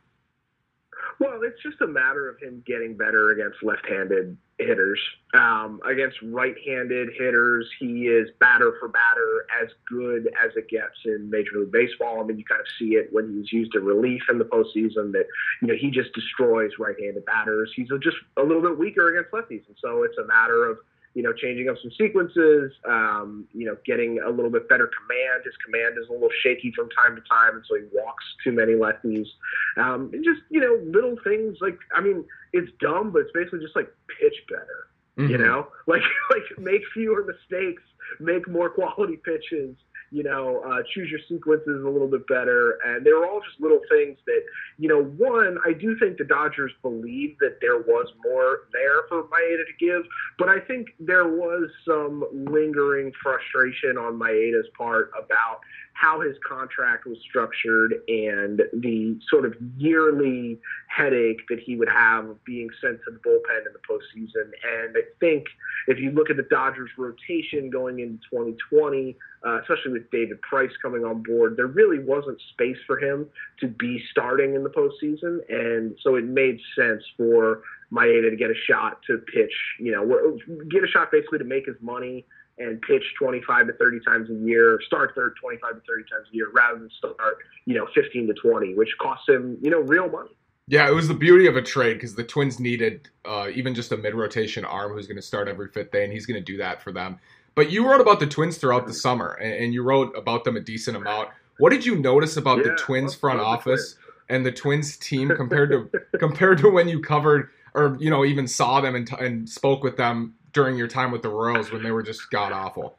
Well, 1.20 1.42
it's 1.44 1.62
just 1.62 1.82
a 1.82 1.88
matter 1.88 2.30
of 2.30 2.40
him 2.40 2.64
getting 2.66 2.96
better 2.96 3.32
against 3.32 3.62
left-handed 3.62 4.38
hitters. 4.58 5.02
Um, 5.34 5.82
against 5.86 6.16
right-handed 6.24 7.10
hitters, 7.18 7.70
he 7.78 8.08
is 8.08 8.30
batter 8.40 8.78
for 8.80 8.88
batter 8.88 9.46
as 9.62 9.68
good 9.86 10.28
as 10.42 10.52
it 10.56 10.70
gets 10.70 10.96
in 11.04 11.30
Major 11.30 11.60
League 11.60 11.74
Baseball. 11.74 12.22
I 12.22 12.24
mean, 12.24 12.38
you 12.38 12.46
kind 12.46 12.62
of 12.62 12.68
see 12.80 12.96
it 12.96 13.10
when 13.12 13.38
he's 13.38 13.52
used 13.52 13.76
in 13.76 13.84
relief 13.84 14.22
in 14.30 14.38
the 14.38 14.46
postseason 14.46 15.12
that 15.12 15.26
you 15.62 15.68
know 15.68 15.76
he 15.78 15.92
just 15.92 16.14
destroys 16.14 16.72
right-handed 16.80 17.26
batters. 17.26 17.70
He's 17.76 17.90
just 18.02 18.16
a 18.38 18.44
little 18.44 18.62
bit 18.62 18.78
weaker 18.78 19.10
against 19.10 19.32
lefties, 19.32 19.68
and 19.68 19.76
so 19.82 20.04
it's 20.04 20.18
a 20.18 20.26
matter 20.26 20.68
of 20.68 20.78
you 21.20 21.24
know, 21.24 21.34
changing 21.34 21.68
up 21.68 21.76
some 21.82 21.92
sequences, 21.98 22.72
um, 22.88 23.46
you 23.52 23.66
know, 23.66 23.76
getting 23.86 24.22
a 24.26 24.30
little 24.30 24.50
bit 24.50 24.70
better 24.70 24.90
command. 24.98 25.44
His 25.44 25.54
command 25.66 25.96
is 26.02 26.08
a 26.08 26.14
little 26.14 26.30
shaky 26.42 26.72
from 26.74 26.88
time 26.92 27.14
to 27.18 27.22
time, 27.30 27.56
and 27.56 27.64
so 27.68 27.76
he 27.76 27.84
walks 27.92 28.24
too 28.42 28.54
many 28.54 28.72
lefties. 28.72 29.28
Um, 29.76 30.12
and 30.14 30.24
just, 30.24 30.40
you 30.50 30.62
know, 30.62 30.80
little 30.90 31.18
things 31.26 31.58
like, 31.60 31.78
I 31.94 32.00
mean, 32.00 32.24
it's 32.54 32.72
dumb, 32.80 33.12
but 33.12 33.24
it's 33.24 33.32
basically 33.34 33.60
just 33.60 33.76
like 33.76 33.94
pitch 34.18 34.36
better, 34.48 34.88
mm-hmm. 35.18 35.30
you 35.30 35.38
know, 35.40 35.68
like, 35.88 36.04
like 36.32 36.58
make 36.58 36.84
fewer 36.94 37.26
mistakes, 37.26 37.84
make 38.22 38.48
more 38.48 38.70
quality 38.70 39.18
pitches, 39.26 39.76
you 40.12 40.24
know, 40.24 40.62
uh, 40.66 40.82
choose 40.94 41.10
your 41.10 41.20
sequences 41.30 41.84
a 41.84 41.90
little 41.90 42.08
bit 42.08 42.28
better. 42.28 42.78
And 42.86 43.06
they 43.06 43.12
were 43.12 43.28
all 43.28 43.42
just 43.42 43.60
little 43.60 43.82
things 43.90 44.18
that, 44.26 44.42
you 44.78 44.90
know, 44.90 45.04
one, 45.04 45.58
I 45.66 45.74
do 45.74 45.98
think 46.00 46.18
the 46.18 46.24
Dodgers 46.24 46.72
believed 46.82 47.38
that 47.42 47.58
there 47.62 47.78
was 47.78 48.08
more 48.24 48.68
there 48.74 49.08
for 49.08 49.24
Maeda 49.24 49.66
to 49.66 49.86
give, 49.86 50.04
but 50.38 50.50
I 50.50 50.60
think 50.60 50.90
there 51.00 51.28
was 51.28 51.70
some 51.86 52.26
lingering 52.32 53.12
frustration 53.22 53.98
on 53.98 54.20
Maeda's 54.20 54.68
part 54.78 55.12
about 55.18 55.60
how 56.00 56.22
his 56.22 56.38
contract 56.48 57.06
was 57.06 57.18
structured 57.28 57.94
and 58.08 58.62
the 58.72 59.20
sort 59.30 59.46
of 59.46 59.54
yearly 59.78 60.58
headache 60.88 61.42
that 61.50 61.60
he 61.60 61.76
would 61.76 61.90
have 61.90 62.30
of 62.30 62.44
being 62.46 62.70
sent 62.80 63.00
to 63.04 63.12
the 63.12 63.20
bullpen 63.20 63.68
in 63.68 63.74
the 63.74 63.80
postseason. 63.80 64.46
And 64.64 64.96
I 64.96 65.02
think 65.20 65.46
if 65.88 66.00
you 66.00 66.12
look 66.12 66.30
at 66.30 66.38
the 66.38 66.48
Dodgers 66.50 66.90
rotation 66.98 67.70
going 67.70 68.00
into 68.00 68.18
2020, 68.32 69.18
uh, 69.46 69.60
especially 69.62 69.92
with 69.92 70.10
David 70.10 70.42
Price 70.42 70.72
coming 70.82 71.04
on 71.04 71.22
board, 71.22 71.58
there 71.58 71.68
really 71.68 72.00
wasn't 72.00 72.40
space 72.54 72.78
for 72.88 72.98
him 72.98 73.28
to 73.60 73.68
be 73.68 74.02
starting 74.10 74.56
in 74.56 74.64
the 74.64 74.70
postseason. 74.70 75.40
And 75.50 75.98
so 76.02 76.16
it 76.16 76.24
made 76.24 76.60
sense 76.78 77.04
for 77.18 77.64
Maeda 77.92 78.30
to 78.30 78.38
get 78.38 78.52
a 78.52 78.56
shot 78.68 79.02
to 79.08 79.18
pitch, 79.18 79.54
you 79.80 79.92
know, 79.92 80.38
get 80.70 80.82
a 80.82 80.88
shot 80.88 81.12
basically 81.12 81.40
to 81.40 81.46
make 81.46 81.66
his 81.66 81.76
money 81.82 82.26
and 82.60 82.82
pitch 82.82 83.04
25 83.18 83.68
to 83.68 83.74
30 83.74 84.00
times 84.06 84.30
a 84.30 84.34
year, 84.34 84.80
start 84.86 85.14
third 85.16 85.34
25 85.42 85.76
to 85.76 85.82
30 85.88 86.04
times 86.04 86.28
a 86.32 86.36
year 86.36 86.48
rather 86.54 86.80
than 86.80 86.90
start, 86.98 87.38
you 87.66 87.76
know, 87.76 87.88
15 87.96 88.28
to 88.28 88.34
20, 88.34 88.76
which 88.76 88.94
costs 89.02 89.28
him, 89.28 89.58
you 89.62 89.72
know, 89.72 89.80
real 89.80 90.10
money. 90.10 90.30
Yeah, 90.68 90.88
it 90.88 90.94
was 90.94 91.08
the 91.08 91.16
beauty 91.16 91.48
of 91.48 91.56
a 91.56 91.64
trade 91.64 91.96
because 91.96 92.14
the 92.14 92.24
Twins 92.24 92.60
needed 92.60 93.10
uh, 93.26 93.48
even 93.52 93.74
just 93.74 93.92
a 93.92 93.98
mid 93.98 94.14
rotation 94.14 94.64
arm 94.66 94.94
who's 94.94 95.08
going 95.08 95.18
to 95.18 95.22
start 95.24 95.48
every 95.48 95.68
fifth 95.70 95.92
day, 95.92 96.04
and 96.04 96.14
he's 96.14 96.28
going 96.28 96.40
to 96.40 96.46
do 96.46 96.58
that 96.58 96.84
for 96.84 96.92
them. 96.92 97.18
But 97.56 97.72
you 97.72 97.90
wrote 97.90 98.02
about 98.02 98.20
the 98.20 98.28
Twins 98.28 98.58
throughout 98.58 98.86
the 98.86 98.94
summer, 98.94 99.32
and, 99.42 99.52
and 99.52 99.74
you 99.74 99.82
wrote 99.82 100.16
about 100.16 100.44
them 100.44 100.58
a 100.58 100.60
decent 100.60 100.96
amount. 100.96 101.30
What 101.58 101.72
did 101.72 101.86
you 101.86 101.96
notice 101.96 102.38
about 102.38 102.60
yeah, 102.60 102.66
the 102.66 102.76
Twins 102.76 103.16
front 103.16 103.40
office 103.40 103.96
the 103.96 104.36
and 104.36 104.46
the 104.46 104.52
Twins 104.52 104.96
team 104.98 105.30
compared 105.36 105.72
to 105.72 106.18
compared 106.20 106.60
to 106.60 106.70
when 106.70 106.88
you 106.88 107.00
covered 107.00 107.50
or 107.74 107.98
you 108.00 108.10
know 108.12 108.24
even 108.24 108.48
saw 108.48 108.80
them 108.80 108.94
and, 108.94 109.08
t- 109.08 109.16
and 109.20 109.50
spoke 109.50 109.84
with 109.84 109.98
them 109.98 110.36
during 110.54 110.78
your 110.78 110.88
time 110.88 111.12
with 111.12 111.22
the 111.22 111.30
Royals 111.30 111.72
when 111.72 111.84
they 111.84 111.92
were 111.92 112.04
just 112.04 112.30
god 112.32 112.52
awful? 112.52 112.98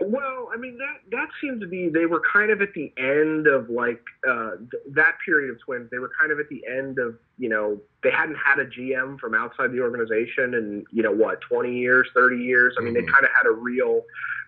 Well, 0.00 0.48
I 0.54 0.56
mean 0.56 0.78
that 0.78 1.10
that 1.10 1.28
seemed 1.40 1.60
to 1.60 1.66
be 1.66 1.88
they 1.88 2.06
were 2.06 2.22
kind 2.32 2.50
of 2.50 2.62
at 2.62 2.72
the 2.72 2.92
end 2.98 3.48
of 3.48 3.68
like 3.68 4.00
uh, 4.28 4.52
th- 4.70 4.82
that 4.94 5.16
period 5.24 5.50
of 5.50 5.60
Twins. 5.60 5.90
They 5.90 5.98
were 5.98 6.10
kind 6.18 6.30
of 6.30 6.38
at 6.38 6.48
the 6.48 6.62
end 6.66 6.98
of 7.00 7.18
you 7.36 7.48
know 7.48 7.80
they 8.04 8.10
hadn't 8.12 8.36
had 8.36 8.60
a 8.60 8.66
GM 8.66 9.18
from 9.18 9.34
outside 9.34 9.72
the 9.72 9.80
organization 9.80 10.54
in 10.54 10.84
you 10.92 11.02
know 11.02 11.10
what 11.10 11.40
twenty 11.40 11.76
years, 11.76 12.08
thirty 12.14 12.36
years. 12.36 12.76
I 12.78 12.82
mean 12.82 12.94
mm-hmm. 12.94 13.06
they 13.06 13.12
kind 13.12 13.24
of 13.24 13.30
had 13.36 13.46
a 13.46 13.52
real 13.52 14.02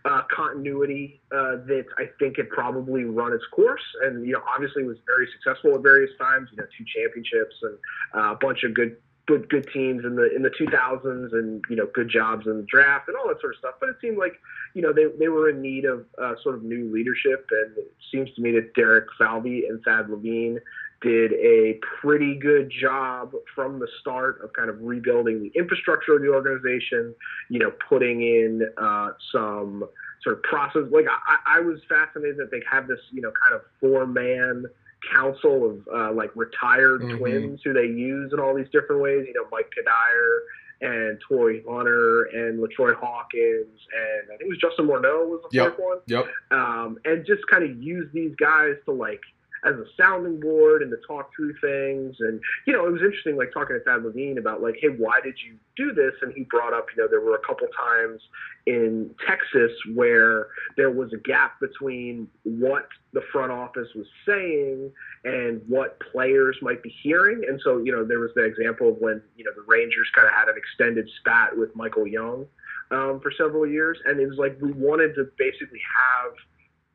uh, 0.05 0.23
continuity 0.35 1.21
uh, 1.33 1.57
that 1.67 1.87
I 1.99 2.09
think 2.21 2.37
had 2.37 2.49
probably 2.51 3.05
run 3.05 3.33
its 3.33 3.45
course, 3.51 3.83
and 4.05 4.25
you 4.25 4.33
know 4.33 4.43
obviously 4.55 4.85
was 4.85 4.99
very 5.05 5.29
successful 5.33 5.75
at 5.75 5.83
various 5.83 6.11
times. 6.17 6.49
You 6.53 6.59
know 6.59 6.67
two 6.79 6.85
championships 6.95 7.57
and 7.63 7.79
uh, 8.15 8.33
a 8.35 8.37
bunch 8.37 8.63
of 8.63 8.73
good 8.73 8.97
good 9.31 9.49
good 9.49 9.69
teams 9.73 10.05
in 10.05 10.17
the 10.17 10.35
in 10.35 10.43
the 10.43 10.51
2000s 10.51 11.33
and 11.33 11.63
you 11.71 11.77
know 11.77 11.87
good 11.95 12.09
jobs 12.09 12.47
in 12.47 12.57
the 12.57 12.67
draft 12.69 13.09
and 13.09 13.17
all 13.17 13.29
that 13.29 13.41
sort 13.41 13.55
of 13.55 13.59
stuff. 13.59 13.75
But 13.79 13.91
it 13.91 13.97
seemed 14.01 14.19
like 14.19 14.33
you 14.75 14.83
know 14.83 14.93
they 14.93 15.07
they 15.19 15.29
were 15.29 15.49
in 15.49 15.63
need 15.63 15.85
of 15.85 16.05
uh, 16.21 16.35
sort 16.43 16.57
of 16.57 16.63
new 16.63 16.93
leadership, 16.93 17.47
and 17.51 17.79
it 17.79 17.95
seems 18.13 18.33
to 18.35 18.43
me 18.43 18.51
that 18.53 18.75
Derek 18.75 19.07
Falvey 19.19 19.67
and 19.69 19.81
Thad 19.85 20.11
Levine 20.11 20.59
did 21.01 21.33
a 21.33 21.79
pretty 22.03 22.35
good 22.35 22.71
job 22.71 23.33
from 23.55 23.79
the 23.79 23.89
start 24.01 24.41
of 24.43 24.53
kind 24.53 24.69
of 24.69 24.77
rebuilding 24.81 25.41
the 25.43 25.53
infrastructure 25.59 26.17
of 26.17 26.23
the 26.23 26.29
organization. 26.29 27.15
You 27.49 27.61
know, 27.61 27.73
putting 27.89 28.23
in 28.23 28.69
uh, 28.77 29.11
some 29.33 29.85
sort 30.25 30.37
of 30.37 30.43
process. 30.43 30.83
Like 30.91 31.07
I, 31.07 31.59
I 31.59 31.61
was 31.61 31.79
fascinated 31.89 32.37
that 32.39 32.51
they 32.51 32.63
have 32.71 32.89
this 32.89 33.01
you 33.13 33.23
know 33.23 33.33
kind 33.43 33.55
of 33.55 33.63
four 33.81 34.07
man 34.07 34.65
council 35.13 35.71
of 35.71 35.89
uh, 35.95 36.13
like 36.13 36.31
retired 36.35 37.03
mm-hmm. 37.03 37.19
twins 37.19 37.61
who 37.65 37.73
they 37.73 37.87
use 37.87 38.33
in 38.33 38.41
all 38.41 38.55
these 38.55 38.69
different 38.73 39.03
ways. 39.03 39.25
You 39.27 39.35
know, 39.35 39.47
Mike 39.51 39.71
Cuddyer 39.77 40.39
and 40.83 41.21
Torii 41.29 41.63
Hunter 41.69 42.25
and 42.25 42.59
LaTroy 42.59 42.95
Hawkins 42.95 43.81
and 43.95 44.33
I 44.33 44.37
think 44.37 44.43
it 44.43 44.49
was 44.49 44.59
Justin 44.59 44.87
Morneau 44.87 45.29
was 45.29 45.43
the 45.51 45.57
yep. 45.57 45.77
fourth 45.77 45.79
one. 45.79 45.99
Yep. 46.07 46.27
Um, 46.51 46.99
and 47.05 47.27
just 47.27 47.43
kind 47.51 47.65
of 47.65 47.83
use 47.83 48.09
these 48.15 48.35
guys 48.37 48.77
to 48.87 48.93
like 48.93 49.21
as 49.65 49.75
a 49.75 49.85
sounding 49.97 50.41
board 50.41 50.83
and 50.83 50.91
to 50.91 50.97
talk 51.07 51.31
through 51.37 51.55
things. 51.61 52.17
And, 52.21 52.41
you 52.67 52.73
know, 52.73 52.87
it 52.87 52.93
was 52.93 53.03
interesting, 53.03 53.37
like 53.37 53.53
talking 53.53 53.77
to 53.77 53.85
Thad 53.85 54.05
Levine 54.05 54.39
about 54.39 54.63
like, 54.63 54.77
hey, 54.81 54.89
why 54.89 55.21
did 55.23 55.35
you 55.45 55.57
do 55.77 55.93
this? 55.93 56.15
And 56.23 56.33
he 56.33 56.45
brought 56.45 56.73
up, 56.73 56.87
you 56.95 57.03
know, 57.03 57.09
there 57.09 57.21
were 57.21 57.35
a 57.35 57.47
couple 57.47 57.67
times 57.77 58.21
in 58.67 59.11
Texas 59.27 59.73
where 59.95 60.49
there 60.77 60.91
was 60.91 61.13
a 61.13 61.19
gap 61.19 61.61
between 61.61 62.29
what 62.45 62.89
the 63.13 63.23
front 63.33 63.53
office 63.53 63.89
was 63.95 64.07
saying 64.27 64.91
and 65.25 65.61
what 65.69 65.99
players 66.13 66.57
might 66.63 66.83
be 66.83 66.95
hearing. 67.03 67.43
And 67.47 67.61
so, 67.63 67.79
you 67.79 67.93
know, 67.93 68.05
there 68.05 68.21
was 68.21 68.31
the 68.35 68.45
example 68.45 68.89
of 68.89 68.97
when, 68.99 69.21
you 69.37 69.45
know, 69.45 69.53
the 69.55 69.65
Rangers 69.67 70.09
kind 70.15 70.27
of 70.27 70.33
had 70.33 70.49
an 70.49 70.55
extended 70.57 71.09
spat 71.19 71.57
with 71.57 71.75
Michael 71.77 72.07
Young 72.07 72.47
um, 72.91 73.21
for 73.23 73.31
several 73.37 73.67
years. 73.67 73.99
And 74.07 74.21
it 74.21 74.27
was 74.27 74.39
like 74.39 74.57
we 74.61 74.73
wanted 74.73 75.15
to 75.17 75.31
basically 75.37 75.81
have– 75.97 76.33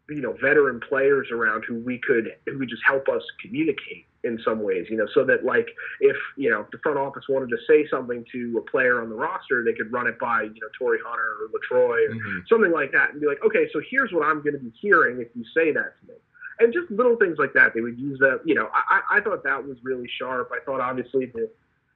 you 0.09 0.21
know 0.21 0.33
veteran 0.33 0.79
players 0.87 1.27
around 1.31 1.63
who 1.67 1.75
we 1.79 1.99
could 1.99 2.35
who 2.45 2.59
could 2.59 2.69
just 2.69 2.83
help 2.85 3.07
us 3.09 3.23
communicate 3.41 4.05
in 4.23 4.39
some 4.43 4.61
ways 4.61 4.85
you 4.89 4.97
know 4.97 5.07
so 5.13 5.23
that 5.23 5.43
like 5.43 5.67
if 5.99 6.15
you 6.35 6.49
know 6.49 6.65
the 6.71 6.77
front 6.79 6.97
office 6.97 7.23
wanted 7.27 7.49
to 7.49 7.57
say 7.67 7.87
something 7.89 8.25
to 8.31 8.57
a 8.57 8.69
player 8.69 9.01
on 9.01 9.09
the 9.09 9.15
roster 9.15 9.63
they 9.63 9.73
could 9.73 9.91
run 9.91 10.07
it 10.07 10.17
by 10.19 10.43
you 10.43 10.61
know 10.61 10.67
Torii 10.77 10.99
Hunter 11.05 11.37
or 11.41 11.49
LaTroy 11.49 12.09
or 12.09 12.15
mm-hmm. 12.15 12.39
something 12.49 12.71
like 12.71 12.91
that 12.91 13.11
and 13.11 13.21
be 13.21 13.27
like 13.27 13.43
okay 13.45 13.67
so 13.71 13.81
here's 13.89 14.11
what 14.11 14.25
I'm 14.25 14.41
going 14.41 14.53
to 14.53 14.59
be 14.59 14.73
hearing 14.79 15.21
if 15.21 15.29
you 15.35 15.43
say 15.55 15.71
that 15.71 15.93
to 16.01 16.07
me 16.07 16.15
and 16.59 16.73
just 16.73 16.89
little 16.91 17.17
things 17.17 17.37
like 17.37 17.53
that 17.53 17.73
they 17.73 17.81
would 17.81 17.99
use 17.99 18.19
that 18.19 18.41
you 18.45 18.55
know 18.55 18.69
I, 18.73 19.17
I 19.17 19.21
thought 19.21 19.43
that 19.43 19.65
was 19.65 19.77
really 19.83 20.09
sharp 20.19 20.51
I 20.53 20.63
thought 20.65 20.81
obviously 20.81 21.27
the 21.27 21.49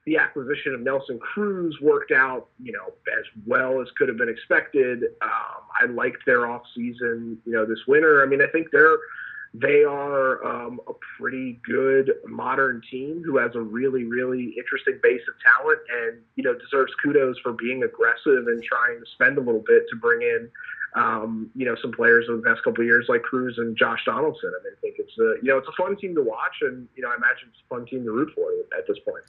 the 0.09 0.17
acquisition 0.17 0.73
of 0.73 0.81
Nelson 0.81 1.19
Cruz 1.19 1.77
worked 1.81 2.11
out, 2.11 2.47
you 2.59 2.71
know, 2.71 2.93
as 3.19 3.25
well 3.45 3.79
as 3.79 3.87
could 3.95 4.07
have 4.07 4.17
been 4.17 4.29
expected. 4.29 5.03
Um, 5.21 5.61
I 5.79 5.85
liked 5.85 6.25
their 6.25 6.47
off 6.47 6.63
season, 6.75 7.37
you 7.45 7.53
know, 7.53 7.63
this 7.63 7.77
winter. 7.87 8.23
I 8.23 8.25
mean, 8.25 8.41
I 8.41 8.47
think 8.47 8.71
they're 8.71 8.97
they 9.53 9.83
are 9.83 10.43
um, 10.45 10.79
a 10.87 10.93
pretty 11.17 11.59
good 11.63 12.11
modern 12.27 12.81
team 12.89 13.21
who 13.23 13.37
has 13.37 13.51
a 13.55 13.61
really, 13.61 14.03
really 14.03 14.55
interesting 14.57 14.99
base 15.01 15.21
of 15.27 15.35
talent, 15.41 15.79
and 15.91 16.21
you 16.35 16.43
know 16.43 16.53
deserves 16.53 16.91
kudos 17.03 17.37
for 17.39 17.53
being 17.53 17.83
aggressive 17.83 18.47
and 18.47 18.63
trying 18.63 18.99
to 18.99 19.05
spend 19.13 19.37
a 19.37 19.41
little 19.41 19.63
bit 19.65 19.83
to 19.89 19.95
bring 19.95 20.21
in, 20.21 20.49
um, 20.95 21.51
you 21.55 21.65
know, 21.65 21.75
some 21.81 21.91
players 21.91 22.25
over 22.29 22.37
the 22.37 22.47
past 22.47 22.63
couple 22.63 22.81
of 22.81 22.87
years 22.87 23.05
like 23.09 23.21
Cruz 23.21 23.55
and 23.57 23.77
Josh 23.77 24.01
Donaldson. 24.05 24.51
I 24.59 24.63
mean, 24.63 24.73
I 24.75 24.81
think 24.81 24.95
it's 24.99 25.17
a 25.17 25.43
you 25.43 25.49
know 25.49 25.57
it's 25.57 25.67
a 25.67 25.81
fun 25.81 25.97
team 25.97 26.15
to 26.15 26.23
watch, 26.23 26.57
and 26.61 26.87
you 26.95 27.03
know 27.03 27.09
I 27.09 27.15
imagine 27.15 27.49
it's 27.49 27.61
a 27.65 27.75
fun 27.75 27.85
team 27.85 28.03
to 28.05 28.11
root 28.11 28.31
for 28.35 28.49
at 28.77 28.87
this 28.87 28.97
point. 29.05 29.23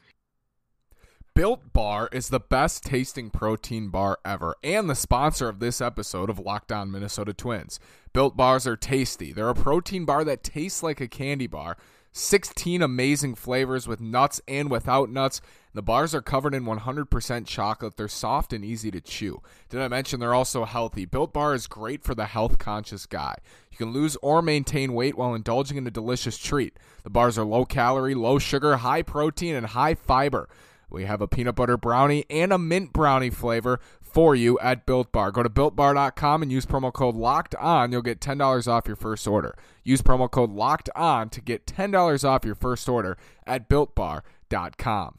Built 1.40 1.72
Bar 1.72 2.10
is 2.12 2.28
the 2.28 2.38
best 2.38 2.84
tasting 2.84 3.30
protein 3.30 3.88
bar 3.88 4.18
ever 4.26 4.56
and 4.62 4.90
the 4.90 4.94
sponsor 4.94 5.48
of 5.48 5.58
this 5.58 5.80
episode 5.80 6.28
of 6.28 6.38
Locked 6.38 6.70
On 6.70 6.90
Minnesota 6.90 7.32
Twins. 7.32 7.80
Built 8.12 8.36
Bars 8.36 8.66
are 8.66 8.76
tasty. 8.76 9.32
They're 9.32 9.48
a 9.48 9.54
protein 9.54 10.04
bar 10.04 10.22
that 10.22 10.42
tastes 10.42 10.82
like 10.82 11.00
a 11.00 11.08
candy 11.08 11.46
bar. 11.46 11.78
16 12.12 12.82
amazing 12.82 13.36
flavors 13.36 13.88
with 13.88 14.02
nuts 14.02 14.42
and 14.46 14.70
without 14.70 15.08
nuts. 15.08 15.40
The 15.72 15.80
bars 15.80 16.14
are 16.14 16.20
covered 16.20 16.54
in 16.54 16.66
100% 16.66 17.46
chocolate. 17.46 17.96
They're 17.96 18.08
soft 18.08 18.52
and 18.52 18.62
easy 18.62 18.90
to 18.90 19.00
chew. 19.00 19.40
Did 19.70 19.80
I 19.80 19.88
mention 19.88 20.20
they're 20.20 20.34
also 20.34 20.66
healthy? 20.66 21.06
Built 21.06 21.32
Bar 21.32 21.54
is 21.54 21.66
great 21.66 22.02
for 22.04 22.14
the 22.14 22.26
health 22.26 22.58
conscious 22.58 23.06
guy. 23.06 23.36
You 23.70 23.78
can 23.78 23.94
lose 23.94 24.14
or 24.20 24.42
maintain 24.42 24.92
weight 24.92 25.16
while 25.16 25.34
indulging 25.34 25.78
in 25.78 25.86
a 25.86 25.90
delicious 25.90 26.36
treat. 26.36 26.76
The 27.02 27.08
bars 27.08 27.38
are 27.38 27.46
low 27.46 27.64
calorie, 27.64 28.14
low 28.14 28.38
sugar, 28.38 28.76
high 28.76 29.00
protein, 29.00 29.54
and 29.54 29.64
high 29.64 29.94
fiber. 29.94 30.46
We 30.90 31.04
have 31.04 31.20
a 31.20 31.28
peanut 31.28 31.54
butter 31.54 31.76
brownie 31.76 32.24
and 32.28 32.52
a 32.52 32.58
mint 32.58 32.92
brownie 32.92 33.30
flavor 33.30 33.80
for 34.00 34.34
you 34.34 34.58
at 34.58 34.86
Built 34.86 35.12
Bar. 35.12 35.30
Go 35.30 35.42
to 35.42 35.48
builtbar.com 35.48 36.42
and 36.42 36.50
use 36.50 36.66
promo 36.66 36.92
code 36.92 37.14
LOCKED 37.14 37.54
ON. 37.60 37.92
You'll 37.92 38.02
get 38.02 38.20
$10 38.20 38.68
off 38.68 38.86
your 38.86 38.96
first 38.96 39.26
order. 39.26 39.56
Use 39.84 40.02
promo 40.02 40.30
code 40.30 40.50
LOCKED 40.50 40.90
ON 40.96 41.30
to 41.30 41.40
get 41.40 41.66
$10 41.66 42.28
off 42.28 42.44
your 42.44 42.54
first 42.54 42.88
order 42.88 43.16
at 43.46 43.68
builtbar.com. 43.68 45.18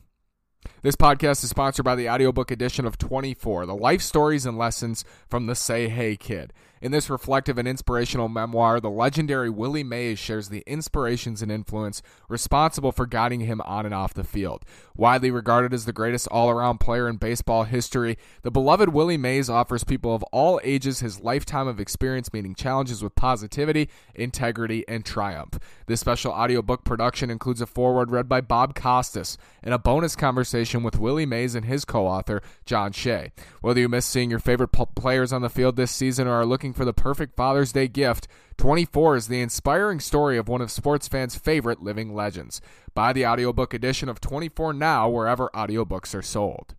This 0.83 0.95
podcast 0.95 1.43
is 1.43 1.51
sponsored 1.51 1.85
by 1.85 1.93
the 1.93 2.09
audiobook 2.09 2.49
edition 2.49 2.87
of 2.87 2.97
24, 2.97 3.67
the 3.67 3.75
life 3.75 4.01
stories 4.01 4.47
and 4.47 4.57
lessons 4.57 5.05
from 5.29 5.45
the 5.45 5.53
Say 5.53 5.89
Hey 5.89 6.15
Kid. 6.15 6.53
In 6.81 6.91
this 6.91 7.11
reflective 7.11 7.59
and 7.59 7.67
inspirational 7.67 8.27
memoir, 8.27 8.79
the 8.79 8.89
legendary 8.89 9.51
Willie 9.51 9.83
Mays 9.83 10.17
shares 10.17 10.49
the 10.49 10.63
inspirations 10.65 11.43
and 11.43 11.51
influence 11.51 12.01
responsible 12.27 12.91
for 12.91 13.05
guiding 13.05 13.41
him 13.41 13.61
on 13.61 13.85
and 13.85 13.93
off 13.93 14.15
the 14.15 14.23
field. 14.23 14.65
Widely 14.95 15.29
regarded 15.29 15.75
as 15.75 15.85
the 15.85 15.93
greatest 15.93 16.27
all 16.29 16.49
around 16.49 16.79
player 16.79 17.07
in 17.07 17.17
baseball 17.17 17.65
history, 17.65 18.17
the 18.41 18.49
beloved 18.49 18.89
Willie 18.89 19.15
Mays 19.15 19.47
offers 19.47 19.83
people 19.83 20.15
of 20.15 20.23
all 20.31 20.59
ages 20.63 21.01
his 21.01 21.21
lifetime 21.21 21.67
of 21.67 21.79
experience 21.79 22.33
meeting 22.33 22.55
challenges 22.55 23.03
with 23.03 23.13
positivity, 23.13 23.87
integrity, 24.15 24.83
and 24.87 25.05
triumph. 25.05 25.59
This 25.85 25.99
special 25.99 26.31
audiobook 26.31 26.83
production 26.83 27.29
includes 27.29 27.61
a 27.61 27.67
foreword 27.67 28.09
read 28.09 28.27
by 28.27 28.41
Bob 28.41 28.73
Costas 28.73 29.37
and 29.61 29.75
a 29.75 29.79
bonus 29.79 30.15
conversation 30.15 30.70
with 30.79 30.99
Willie 30.99 31.25
Mays 31.25 31.55
and 31.55 31.65
his 31.65 31.85
co 31.85 32.07
author, 32.07 32.41
John 32.65 32.91
Shea. 32.91 33.31
Whether 33.61 33.81
you 33.81 33.89
miss 33.89 34.05
seeing 34.05 34.29
your 34.29 34.39
favorite 34.39 34.69
players 34.69 35.33
on 35.33 35.41
the 35.41 35.49
field 35.49 35.75
this 35.75 35.91
season 35.91 36.27
or 36.27 36.33
are 36.33 36.45
looking 36.45 36.73
for 36.73 36.85
the 36.85 36.93
perfect 36.93 37.35
Father's 37.35 37.73
Day 37.73 37.87
gift, 37.87 38.27
24 38.57 39.17
is 39.17 39.27
the 39.27 39.41
inspiring 39.41 39.99
story 39.99 40.37
of 40.37 40.47
one 40.47 40.61
of 40.61 40.71
sports 40.71 41.07
fans' 41.07 41.35
favorite 41.35 41.81
living 41.81 42.15
legends. 42.15 42.61
Buy 42.93 43.13
the 43.13 43.25
audiobook 43.25 43.73
edition 43.73 44.07
of 44.07 44.21
24 44.21 44.73
now 44.73 45.09
wherever 45.09 45.49
audiobooks 45.53 46.15
are 46.15 46.21
sold. 46.21 46.75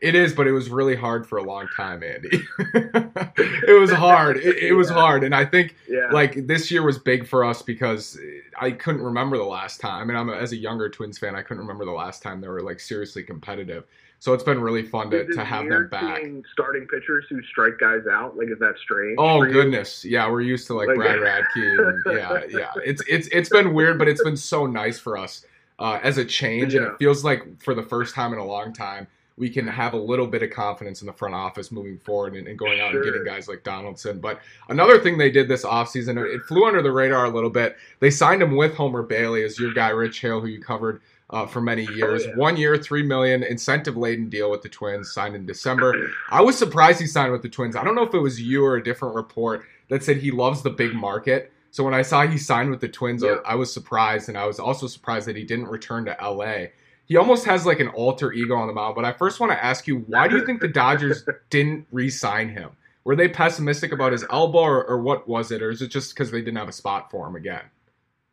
It 0.00 0.14
is, 0.14 0.34
but 0.34 0.46
it 0.46 0.52
was 0.52 0.68
really 0.68 0.96
hard 0.96 1.26
for 1.26 1.38
a 1.38 1.42
long 1.42 1.66
time, 1.74 2.02
Andy. 2.02 2.42
it 2.58 3.80
was 3.80 3.90
hard. 3.90 4.36
It, 4.36 4.58
it 4.58 4.72
was 4.72 4.90
yeah. 4.90 4.96
hard, 4.96 5.24
and 5.24 5.34
I 5.34 5.44
think 5.44 5.76
yeah. 5.88 6.08
like 6.10 6.46
this 6.46 6.70
year 6.70 6.82
was 6.82 6.98
big 6.98 7.26
for 7.26 7.44
us 7.44 7.62
because 7.62 8.18
I 8.60 8.72
couldn't 8.72 9.02
remember 9.02 9.38
the 9.38 9.44
last 9.44 9.80
time, 9.80 10.10
and 10.10 10.18
I'm 10.18 10.28
as 10.30 10.52
a 10.52 10.56
younger 10.56 10.88
Twins 10.88 11.18
fan, 11.18 11.34
I 11.34 11.42
couldn't 11.42 11.62
remember 11.62 11.84
the 11.84 11.92
last 11.92 12.22
time 12.22 12.40
they 12.40 12.48
were 12.48 12.60
like 12.60 12.80
seriously 12.80 13.22
competitive. 13.22 13.84
So 14.18 14.32
it's 14.32 14.42
been 14.42 14.60
really 14.60 14.82
fun 14.82 15.10
to, 15.10 15.26
to 15.26 15.44
have 15.44 15.68
them 15.68 15.88
back. 15.88 16.22
Starting 16.52 16.86
pitchers 16.86 17.26
who 17.28 17.42
strike 17.42 17.78
guys 17.78 18.06
out, 18.10 18.36
like 18.36 18.48
is 18.48 18.58
that 18.58 18.74
strange? 18.82 19.16
Oh 19.18 19.44
goodness, 19.44 20.04
yeah, 20.04 20.30
we're 20.30 20.40
used 20.40 20.66
to 20.68 20.74
like, 20.74 20.88
like 20.88 20.96
Brad 20.96 21.18
Radke. 21.56 22.04
And, 22.06 22.18
yeah, 22.18 22.40
yeah, 22.48 22.72
it's 22.84 23.02
it's 23.08 23.28
it's 23.28 23.48
been 23.48 23.74
weird, 23.74 23.98
but 23.98 24.08
it's 24.08 24.22
been 24.22 24.36
so 24.36 24.66
nice 24.66 24.98
for 24.98 25.18
us 25.18 25.46
uh, 25.78 26.00
as 26.02 26.18
a 26.18 26.24
change, 26.24 26.74
yeah. 26.74 26.80
and 26.80 26.90
it 26.90 26.98
feels 26.98 27.24
like 27.24 27.62
for 27.62 27.74
the 27.74 27.82
first 27.82 28.14
time 28.14 28.32
in 28.32 28.38
a 28.38 28.44
long 28.44 28.72
time 28.72 29.06
we 29.36 29.50
can 29.50 29.66
have 29.66 29.94
a 29.94 29.98
little 29.98 30.26
bit 30.26 30.42
of 30.42 30.50
confidence 30.50 31.00
in 31.00 31.06
the 31.06 31.12
front 31.12 31.34
office 31.34 31.72
moving 31.72 31.98
forward 31.98 32.36
and, 32.36 32.46
and 32.46 32.58
going 32.58 32.80
out 32.80 32.92
sure. 32.92 33.02
and 33.02 33.12
getting 33.12 33.24
guys 33.24 33.48
like 33.48 33.64
Donaldson. 33.64 34.20
But 34.20 34.40
another 34.68 35.00
thing 35.00 35.18
they 35.18 35.30
did 35.30 35.48
this 35.48 35.64
offseason, 35.64 36.16
it 36.32 36.42
flew 36.42 36.66
under 36.66 36.82
the 36.82 36.92
radar 36.92 37.24
a 37.24 37.30
little 37.30 37.50
bit. 37.50 37.76
They 37.98 38.10
signed 38.10 38.42
him 38.42 38.54
with 38.54 38.74
Homer 38.74 39.02
Bailey 39.02 39.42
as 39.42 39.58
your 39.58 39.72
guy, 39.72 39.88
Rich 39.88 40.20
Hill, 40.20 40.40
who 40.40 40.46
you 40.46 40.60
covered 40.60 41.00
uh, 41.30 41.46
for 41.46 41.60
many 41.60 41.84
years. 41.86 42.24
Oh, 42.24 42.28
yeah. 42.28 42.36
One 42.36 42.56
year, 42.56 42.76
three 42.76 43.02
million, 43.02 43.42
incentive 43.42 43.96
laden 43.96 44.28
deal 44.28 44.50
with 44.50 44.62
the 44.62 44.68
Twins, 44.68 45.12
signed 45.12 45.34
in 45.34 45.46
December. 45.46 46.10
I 46.30 46.40
was 46.40 46.56
surprised 46.56 47.00
he 47.00 47.06
signed 47.06 47.32
with 47.32 47.42
the 47.42 47.48
Twins. 47.48 47.74
I 47.74 47.82
don't 47.82 47.96
know 47.96 48.04
if 48.04 48.14
it 48.14 48.20
was 48.20 48.40
you 48.40 48.64
or 48.64 48.76
a 48.76 48.84
different 48.84 49.16
report 49.16 49.64
that 49.88 50.04
said 50.04 50.18
he 50.18 50.30
loves 50.30 50.62
the 50.62 50.70
big 50.70 50.94
market. 50.94 51.52
So 51.72 51.82
when 51.82 51.92
I 51.92 52.02
saw 52.02 52.24
he 52.24 52.38
signed 52.38 52.70
with 52.70 52.80
the 52.80 52.88
Twins, 52.88 53.24
yeah. 53.24 53.38
I 53.44 53.56
was 53.56 53.72
surprised, 53.72 54.28
and 54.28 54.38
I 54.38 54.46
was 54.46 54.60
also 54.60 54.86
surprised 54.86 55.26
that 55.26 55.34
he 55.34 55.42
didn't 55.42 55.66
return 55.66 56.04
to 56.04 56.16
LA. 56.22 56.66
He 57.06 57.16
almost 57.16 57.44
has 57.44 57.66
like 57.66 57.80
an 57.80 57.88
alter 57.88 58.32
ego 58.32 58.54
on 58.54 58.66
the 58.66 58.72
mound. 58.72 58.94
But 58.94 59.04
I 59.04 59.12
first 59.12 59.40
want 59.40 59.52
to 59.52 59.62
ask 59.62 59.86
you, 59.86 59.98
why 60.06 60.28
do 60.28 60.36
you 60.36 60.46
think 60.46 60.60
the 60.60 60.68
Dodgers 60.82 61.24
didn't 61.50 61.86
re-sign 61.92 62.48
him? 62.48 62.70
Were 63.04 63.14
they 63.14 63.28
pessimistic 63.28 63.92
about 63.92 64.12
his 64.12 64.24
elbow, 64.30 64.60
or, 64.60 64.84
or 64.84 64.98
what 64.98 65.28
was 65.28 65.50
it, 65.52 65.60
or 65.60 65.70
is 65.70 65.82
it 65.82 65.88
just 65.88 66.14
because 66.14 66.30
they 66.30 66.40
didn't 66.40 66.56
have 66.56 66.68
a 66.68 66.72
spot 66.72 67.10
for 67.10 67.26
him 67.26 67.36
again? 67.36 67.62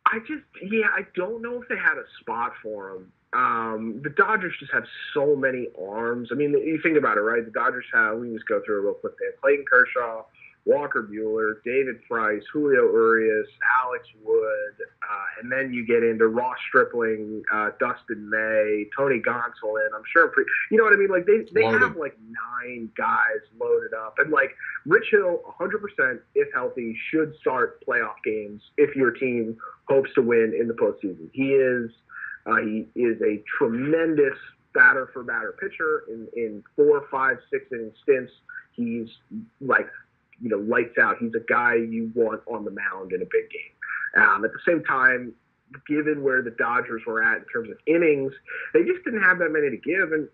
I 0.06 0.18
just, 0.20 0.44
yeah, 0.62 0.86
I 0.96 1.02
don't 1.14 1.42
know 1.42 1.60
if 1.60 1.68
they 1.68 1.76
had 1.76 1.98
a 1.98 2.04
spot 2.20 2.52
for 2.62 2.96
him. 2.96 3.12
Um, 3.34 4.00
the 4.02 4.10
Dodgers 4.10 4.54
just 4.58 4.72
have 4.72 4.84
so 5.14 5.36
many 5.36 5.68
arms. 5.80 6.28
I 6.32 6.34
mean, 6.34 6.52
you 6.52 6.80
think 6.82 6.98
about 6.98 7.16
it, 7.16 7.20
right? 7.20 7.44
The 7.44 7.50
Dodgers 7.50 7.84
have, 7.92 8.18
we 8.18 8.32
just 8.32 8.46
go 8.46 8.60
through 8.64 8.78
it 8.78 8.84
real 8.84 8.94
quick. 8.94 9.18
They 9.18 9.26
have 9.26 9.40
Clayton 9.40 9.64
Kershaw, 9.70 10.24
Walker 10.64 11.02
Buehler, 11.02 11.54
David 11.64 12.04
Price, 12.08 12.42
Julio 12.52 12.84
Urias, 12.92 13.48
Alex 13.82 14.06
Wood, 14.22 14.74
uh, 14.78 15.40
and 15.40 15.50
then 15.50 15.72
you 15.72 15.84
get 15.84 16.04
into 16.04 16.28
Ross 16.28 16.56
Stripling, 16.68 17.42
uh, 17.52 17.70
Dustin 17.80 18.30
May, 18.30 18.86
Tony 18.96 19.20
Gonsolin. 19.20 19.88
I'm 19.94 20.04
sure, 20.12 20.28
pre- 20.28 20.44
you 20.70 20.78
know 20.78 20.84
what 20.84 20.92
I 20.92 20.96
mean? 20.96 21.08
Like 21.08 21.26
they 21.26 21.46
they 21.52 21.66
have 21.66 21.96
like 21.96 22.16
nine 22.62 22.90
guys 22.96 23.42
loaded 23.60 23.92
up, 23.94 24.14
and 24.18 24.30
like 24.30 24.54
Rich 24.86 25.06
Hill, 25.10 25.40
100% 25.60 26.20
if 26.36 26.48
healthy, 26.54 26.96
should 27.10 27.34
start 27.40 27.84
playoff 27.84 28.14
games 28.24 28.62
if 28.76 28.94
your 28.94 29.10
team 29.10 29.56
hopes 29.88 30.10
to 30.14 30.22
win 30.22 30.54
in 30.58 30.68
the 30.68 30.74
postseason. 30.74 31.28
He 31.32 31.54
is 31.54 31.90
uh, 32.46 32.56
he 32.56 32.88
is 32.94 33.20
a 33.20 33.42
tremendous 33.58 34.38
batter 34.74 35.10
for 35.12 35.24
batter 35.24 35.56
pitcher 35.60 36.04
in 36.08 36.28
in 36.36 36.62
four, 36.76 37.06
five, 37.10 37.38
six 37.50 37.66
inning 37.72 37.92
stints. 38.02 38.32
He's 38.74 39.08
like 39.60 39.88
you 40.42 40.48
know, 40.48 40.58
lights 40.58 40.98
out. 41.00 41.16
He's 41.20 41.34
a 41.34 41.44
guy 41.48 41.76
you 41.76 42.10
want 42.14 42.42
on 42.46 42.64
the 42.64 42.72
mound 42.72 43.12
in 43.12 43.22
a 43.22 43.26
big 43.30 43.48
game. 43.50 44.22
Um, 44.22 44.44
at 44.44 44.52
the 44.52 44.58
same 44.66 44.82
time, 44.84 45.32
given 45.88 46.22
where 46.22 46.42
the 46.42 46.50
Dodgers 46.50 47.02
were 47.06 47.22
at 47.22 47.38
in 47.38 47.44
terms 47.44 47.70
of 47.70 47.78
innings, 47.86 48.32
they 48.74 48.82
just 48.82 49.04
didn't 49.04 49.22
have 49.22 49.38
that 49.38 49.50
many 49.50 49.70
to 49.70 49.76
give. 49.78 50.12
And 50.12 50.28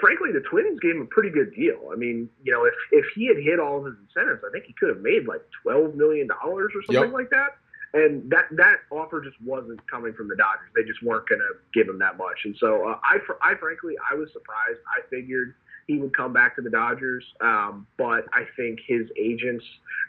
frankly, 0.00 0.32
the 0.32 0.40
Twins 0.40 0.80
gave 0.80 0.96
him 0.96 1.02
a 1.02 1.06
pretty 1.06 1.30
good 1.30 1.54
deal. 1.54 1.90
I 1.92 1.96
mean, 1.96 2.28
you 2.42 2.52
know, 2.52 2.64
if 2.64 2.74
if 2.90 3.04
he 3.14 3.28
had 3.28 3.36
hit 3.36 3.60
all 3.60 3.78
of 3.78 3.84
his 3.84 3.94
incentives, 4.08 4.42
I 4.46 4.50
think 4.50 4.64
he 4.64 4.72
could 4.72 4.88
have 4.88 5.00
made 5.00 5.26
like 5.28 5.42
twelve 5.62 5.94
million 5.94 6.26
dollars 6.26 6.72
or 6.74 6.82
something 6.86 7.10
yep. 7.10 7.12
like 7.12 7.30
that. 7.30 7.56
And 7.94 8.30
that 8.30 8.44
that 8.52 8.76
offer 8.90 9.20
just 9.20 9.40
wasn't 9.40 9.80
coming 9.90 10.12
from 10.12 10.28
the 10.28 10.36
Dodgers. 10.36 10.68
They 10.74 10.84
just 10.84 11.02
weren't 11.02 11.28
going 11.28 11.40
to 11.40 11.54
give 11.72 11.88
him 11.88 11.98
that 12.00 12.18
much. 12.18 12.44
And 12.44 12.56
so 12.58 12.88
uh, 12.88 12.98
I, 13.02 13.18
I 13.42 13.54
frankly, 13.56 13.94
I 14.10 14.14
was 14.14 14.32
surprised. 14.32 14.80
I 14.96 15.06
figured 15.08 15.54
he 15.88 15.98
would 15.98 16.14
come 16.16 16.32
back 16.32 16.54
to 16.54 16.62
the 16.62 16.70
Dodgers. 16.70 17.24
Um, 17.40 17.86
but 17.96 18.26
I 18.32 18.44
think 18.56 18.78
his 18.86 19.08
agents 19.18 19.64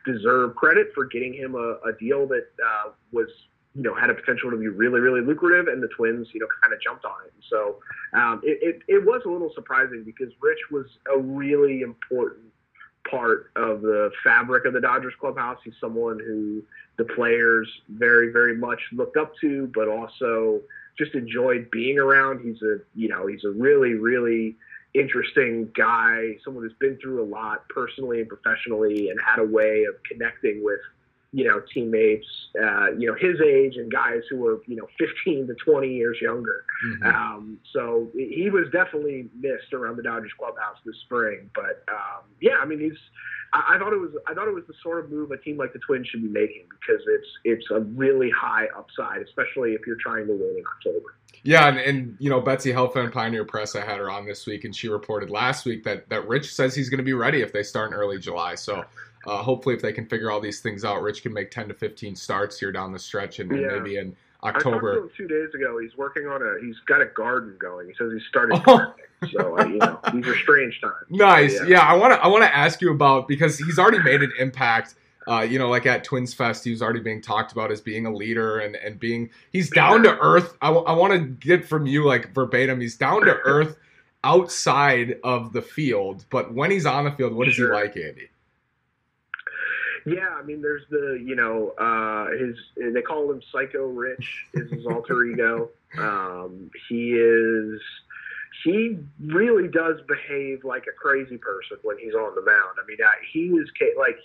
deserve 0.06 0.56
credit 0.56 0.92
for 0.94 1.06
getting 1.06 1.34
him 1.34 1.56
a, 1.56 1.80
a 1.88 1.94
deal 2.00 2.28
that 2.28 2.48
uh, 2.64 2.92
was, 3.12 3.30
you 3.74 3.84
know, 3.84 3.96
had 3.96 4.10
a 4.10 4.14
potential 4.14 4.52
to 4.52 4.58
be 4.58 4.68
really, 4.68 5.00
really 5.00 5.22
lucrative, 5.22 5.68
and 5.68 5.82
the 5.82 5.88
Twins, 5.88 6.28
you 6.34 6.42
know, 6.42 6.48
kind 6.62 6.74
of 6.74 6.82
jumped 6.82 7.06
on 7.06 7.16
it. 7.26 7.34
So 7.50 7.78
um, 8.14 8.42
it, 8.44 8.60
it, 8.62 8.82
it 8.88 9.06
was 9.06 9.22
a 9.26 9.30
little 9.30 9.52
surprising 9.56 10.04
because 10.04 10.32
Rich 10.42 10.60
was 10.70 10.86
a 11.16 11.18
really 11.18 11.82
important 11.82 12.48
part 13.10 13.52
of 13.56 13.82
the 13.82 14.12
fabric 14.22 14.66
of 14.66 14.74
the 14.74 14.82
Dodgers 14.82 15.14
clubhouse. 15.20 15.58
He's 15.64 15.74
someone 15.80 16.20
who 16.20 16.62
the 16.98 17.06
players 17.06 17.70
very, 17.88 18.34
very 18.34 18.56
much 18.58 18.82
looked 18.92 19.16
up 19.16 19.32
to, 19.40 19.72
but 19.74 19.88
also 19.88 20.60
just 20.98 21.16
enjoyed 21.16 21.72
being 21.72 21.98
around. 21.98 22.42
He's 22.44 22.62
a, 22.62 22.80
you 22.94 23.08
know, 23.08 23.28
he's 23.28 23.46
a 23.46 23.52
really, 23.52 23.94
really 23.94 24.58
interesting 24.94 25.70
guy, 25.78 26.36
someone 26.44 26.64
who's 26.64 26.74
been 26.80 26.98
through 27.02 27.24
a 27.24 27.28
lot 27.28 27.68
personally 27.70 28.22
and 28.22 28.30
professionally, 28.30 29.10
and 29.10 29.20
had 29.26 29.40
a 29.40 29.46
way 29.46 29.84
of 29.84 29.96
connecting 30.10 30.64
with 30.64 30.80
you 31.32 31.48
know 31.48 31.62
teammates, 31.74 32.26
uh, 32.62 32.92
you 32.98 33.08
know 33.08 33.16
his 33.16 33.40
age 33.42 33.76
and 33.76 33.92
guys 33.92 34.22
who 34.30 34.38
were 34.38 34.62
you 34.66 34.76
know 34.76 34.88
15 34.98 35.48
to 35.48 35.54
20 35.54 35.88
years 35.88 36.18
younger. 36.22 36.66
Mm-hmm. 36.86 37.06
Um, 37.06 37.60
so 37.72 38.10
he 38.16 38.50
was 38.50 38.66
definitely 38.72 39.30
missed 39.40 39.74
around 39.74 39.98
the 39.98 40.04
Dodgers 40.04 40.32
clubhouse 40.38 40.78
this 40.86 40.96
spring. 41.06 41.50
But 41.54 41.84
um, 41.92 42.24
yeah, 42.42 42.58
I 42.62 42.66
mean 42.66 42.80
he's. 42.80 42.98
I, 43.54 43.76
I 43.76 43.80
thought 43.80 43.94
it 43.94 44.00
was. 44.00 44.12
I 44.28 44.34
thought 44.34 44.48
it 44.48 44.54
was 44.54 44.66
the 44.68 44.74
sort 44.82 45.04
of 45.04 45.12
move 45.12 45.32
a 45.32 45.38
team 45.38 45.58
like 45.58 45.74
the 45.74 45.80
Twins 45.80 46.08
should 46.08 46.24
be 46.24 46.30
making 46.30 46.66
because 46.70 47.02
it's 47.08 47.28
it's 47.44 47.66
a 47.72 47.82
really 47.82 48.32
high 48.32 48.66
upside, 48.76 49.22
especially 49.22 49.74
if 49.74 49.82
you're 49.86 49.98
trying 50.02 50.26
to 50.28 50.34
win 50.34 50.56
in 50.58 50.64
October. 50.78 51.16
Yeah, 51.44 51.68
and, 51.68 51.78
and 51.78 52.18
you 52.20 52.30
know 52.30 52.42
Betsy 52.42 52.72
Helfand 52.72 53.14
Pioneer 53.14 53.46
Press, 53.46 53.76
I 53.76 53.86
had 53.86 54.00
her 54.00 54.10
on 54.10 54.26
this 54.26 54.46
week, 54.46 54.66
and 54.66 54.76
she 54.76 54.90
reported 54.90 55.30
last 55.30 55.66
week 55.66 55.84
that 55.84 56.10
that 56.10 56.28
Rich 56.28 56.54
says 56.54 56.74
he's 56.74 56.90
going 56.90 56.98
to 56.98 57.04
be 57.04 57.14
ready 57.14 57.42
if 57.42 57.54
they 57.54 57.64
start 57.64 57.92
in 57.92 57.94
early 57.94 58.18
July. 58.18 58.56
So 58.56 58.84
uh, 59.28 59.38
hopefully, 59.38 59.76
if 59.76 59.82
they 59.82 59.94
can 59.94 60.06
figure 60.06 60.32
all 60.32 60.40
these 60.40 60.60
things 60.60 60.86
out, 60.86 61.02
Rich 61.02 61.24
can 61.24 61.34
make 61.34 61.52
ten 61.52 61.68
to 61.68 61.74
fifteen 61.74 62.16
starts 62.16 62.60
here 62.60 62.72
down 62.72 62.92
the 62.92 63.00
stretch, 63.00 63.40
and, 63.40 63.52
yeah. 63.52 63.68
and 63.68 63.84
maybe 63.84 63.98
in 63.98 64.16
October. 64.44 64.78
I 64.78 64.96
talked 64.96 65.16
to 65.18 65.24
him 65.24 65.30
two 65.30 65.42
days 65.42 65.54
ago. 65.54 65.80
He's 65.80 65.98
working 65.98 66.28
on 66.28 66.42
a. 66.42 66.66
He's 66.66 66.78
got 66.88 67.02
a 67.02 67.08
garden 67.08 67.56
going. 67.60 67.88
He 67.88 67.94
says 67.96 68.12
he's 68.14 68.26
started. 68.28 68.64
gardening. 68.64 69.06
so 69.32 69.60
uh, 69.60 69.66
you 69.66 69.78
know, 69.78 70.00
these 70.14 70.28
are 70.28 70.38
strange 70.38 70.80
times. 70.82 71.06
Nice. 71.10 71.54
yeah. 71.56 71.68
yeah, 71.68 71.80
I 71.82 71.96
want 71.96 72.14
to. 72.14 72.20
I 72.24 72.28
want 72.28 72.44
to 72.44 72.56
ask 72.56 72.82
you 72.82 72.92
about 72.92 73.28
because 73.28 73.58
he's 73.58 73.78
already 73.78 74.00
made 74.00 74.22
an 74.22 74.32
impact 74.40 74.96
uh, 75.30 75.42
you 75.42 75.60
know, 75.60 75.70
like 75.70 75.86
at 75.86 76.04
Twins 76.04 76.34
Fest, 76.34 76.64
he 76.64 76.72
was 76.72 76.82
already 76.82 77.02
being 77.02 77.22
talked 77.22 77.52
about 77.52 77.72
as 77.72 77.82
being 77.82 78.08
a 78.08 78.14
leader 78.14 78.58
and, 78.60 78.76
and 78.76 79.00
being 79.00 79.30
he's 79.52 79.70
down 79.70 80.02
to 80.02 80.18
earth. 80.18 80.58
I, 80.60 80.68
w- 80.68 80.86
I 80.86 80.94
want 80.94 81.14
to 81.14 81.20
get 81.20 81.68
from 81.68 81.86
you 81.86 82.04
like 82.04 82.34
verbatim. 82.34 82.82
He's 82.82 82.98
down 82.98 83.22
to 83.26 83.34
earth 83.46 83.78
outside 84.24 85.18
of 85.24 85.54
the 85.54 85.62
field, 85.62 86.26
but 86.32 86.54
when 86.54 86.72
he's 86.72 86.88
on 86.88 87.06
the 87.06 87.12
field, 87.12 87.34
what 87.34 87.48
is 87.48 87.54
sure. 87.54 87.76
he 87.76 87.82
like, 87.82 87.96
Andy? 87.96 88.30
Yeah, 90.06 90.30
I 90.30 90.44
mean, 90.44 90.62
there's 90.62 90.84
the 90.90 91.22
you 91.24 91.36
know 91.36 91.70
uh, 91.78 92.28
his 92.38 92.56
they 92.94 93.02
call 93.02 93.32
him 93.32 93.42
Psycho 93.52 93.88
Rich 93.88 94.46
is 94.54 94.72
his 94.72 94.86
alter 94.86 95.24
ego. 95.26 95.70
Um, 95.98 96.70
he 96.88 97.14
is 97.14 97.82
he 98.64 99.00
really 99.26 99.68
does 99.68 99.96
behave 100.08 100.64
like 100.64 100.84
a 100.84 100.96
crazy 100.96 101.38
person 101.38 101.78
when 101.82 101.98
he's 101.98 102.14
on 102.14 102.36
the 102.36 102.44
mound. 102.44 102.78
I 102.80 102.86
mean, 102.86 102.98
he 103.34 103.50
was 103.50 103.68
like 103.98 104.20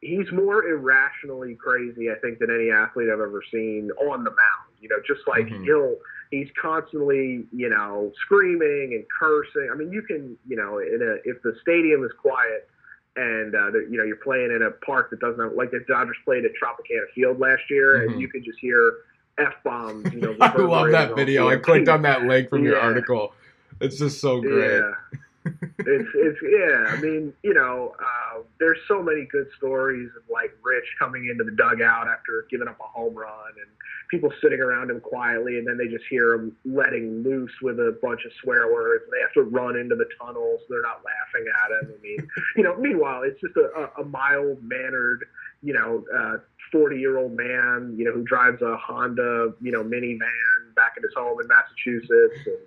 he's 0.00 0.30
more 0.32 0.64
irrationally 0.66 1.54
crazy, 1.54 2.10
I 2.10 2.14
think, 2.20 2.38
than 2.38 2.50
any 2.50 2.70
athlete 2.70 3.08
I've 3.12 3.20
ever 3.20 3.42
seen 3.50 3.90
on 3.98 4.24
the 4.24 4.30
mound. 4.30 4.70
You 4.80 4.88
know, 4.88 4.96
just 5.06 5.26
like 5.26 5.46
mm-hmm. 5.46 5.64
he'll 5.64 5.96
he's 6.30 6.48
constantly, 6.60 7.44
you 7.52 7.68
know, 7.68 8.12
screaming 8.22 8.94
and 8.94 9.04
cursing. 9.18 9.68
I 9.70 9.76
mean, 9.76 9.92
you 9.92 10.02
can, 10.02 10.36
you 10.46 10.56
know, 10.56 10.78
in 10.78 11.00
a 11.02 11.28
if 11.28 11.42
the 11.42 11.56
stadium 11.60 12.04
is 12.04 12.12
quiet 12.20 12.68
and 13.16 13.54
uh, 13.54 13.72
you 13.90 13.96
know 13.96 14.04
you're 14.04 14.16
playing 14.16 14.50
in 14.54 14.62
a 14.62 14.70
park 14.84 15.10
that 15.10 15.20
doesn't 15.20 15.40
have, 15.40 15.52
like 15.54 15.70
the 15.70 15.84
Dodgers 15.88 16.16
played 16.24 16.44
at 16.44 16.52
Tropicana 16.52 17.10
Field 17.14 17.38
last 17.38 17.62
year, 17.70 17.98
mm-hmm. 17.98 18.12
and 18.12 18.20
you 18.20 18.28
could 18.28 18.44
just 18.44 18.58
hear 18.60 18.98
f 19.38 19.54
bombs. 19.64 20.12
You 20.12 20.20
know, 20.20 20.36
I 20.40 20.56
love 20.56 20.90
that 20.92 21.16
video. 21.16 21.48
I 21.48 21.56
clicked 21.56 21.88
on 21.88 22.02
that 22.02 22.24
link 22.24 22.48
from 22.48 22.64
yeah. 22.64 22.70
your 22.70 22.80
article. 22.80 23.32
It's 23.80 23.98
just 23.98 24.20
so 24.20 24.40
great. 24.40 24.80
Yeah 24.80 25.18
it's 25.44 26.10
it's 26.14 26.38
yeah. 26.42 26.92
I 26.92 27.00
mean, 27.00 27.32
you 27.42 27.54
know, 27.54 27.94
uh, 27.98 28.42
there's 28.58 28.78
so 28.86 29.02
many 29.02 29.26
good 29.30 29.46
stories 29.56 30.10
of 30.16 30.22
like 30.30 30.54
Rich 30.62 30.84
coming 30.98 31.28
into 31.30 31.44
the 31.44 31.52
dugout 31.52 32.08
after 32.08 32.46
giving 32.50 32.68
up 32.68 32.78
a 32.80 32.84
home 32.84 33.14
run, 33.14 33.52
and 33.56 33.70
people 34.10 34.30
sitting 34.42 34.60
around 34.60 34.90
him 34.90 35.00
quietly, 35.00 35.58
and 35.58 35.66
then 35.66 35.78
they 35.78 35.86
just 35.86 36.04
hear 36.10 36.34
him 36.34 36.56
letting 36.64 37.22
loose 37.22 37.52
with 37.62 37.78
a 37.78 37.98
bunch 38.02 38.20
of 38.26 38.32
swear 38.42 38.72
words, 38.72 39.04
and 39.04 39.12
they 39.12 39.20
have 39.22 39.32
to 39.32 39.42
run 39.42 39.76
into 39.76 39.94
the 39.94 40.06
tunnel 40.20 40.58
so 40.58 40.64
they're 40.68 40.82
not 40.82 41.00
laughing 41.04 41.46
at 41.64 41.70
him. 41.82 41.94
I 41.96 42.02
mean, 42.02 42.28
you 42.56 42.62
know, 42.62 42.76
meanwhile, 42.76 43.22
it's 43.22 43.40
just 43.40 43.56
a, 43.56 43.88
a 44.00 44.04
mild 44.04 44.62
mannered, 44.62 45.24
you 45.62 45.72
know, 45.72 46.04
uh, 46.14 46.38
40 46.70 46.98
year 46.98 47.18
old 47.18 47.32
man, 47.32 47.94
you 47.96 48.04
know, 48.04 48.12
who 48.12 48.24
drives 48.24 48.60
a 48.62 48.76
Honda, 48.76 49.54
you 49.60 49.72
know, 49.72 49.82
minivan 49.82 50.74
back 50.76 50.94
at 50.96 51.02
his 51.02 51.12
home 51.16 51.40
in 51.40 51.48
Massachusetts. 51.48 52.46
And, 52.46 52.58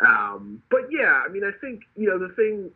um, 0.00 0.62
but 0.70 0.82
yeah, 0.90 1.22
I 1.24 1.28
mean, 1.28 1.44
I 1.44 1.52
think 1.60 1.82
you 1.96 2.08
know 2.08 2.18
the 2.18 2.34
thing. 2.34 2.70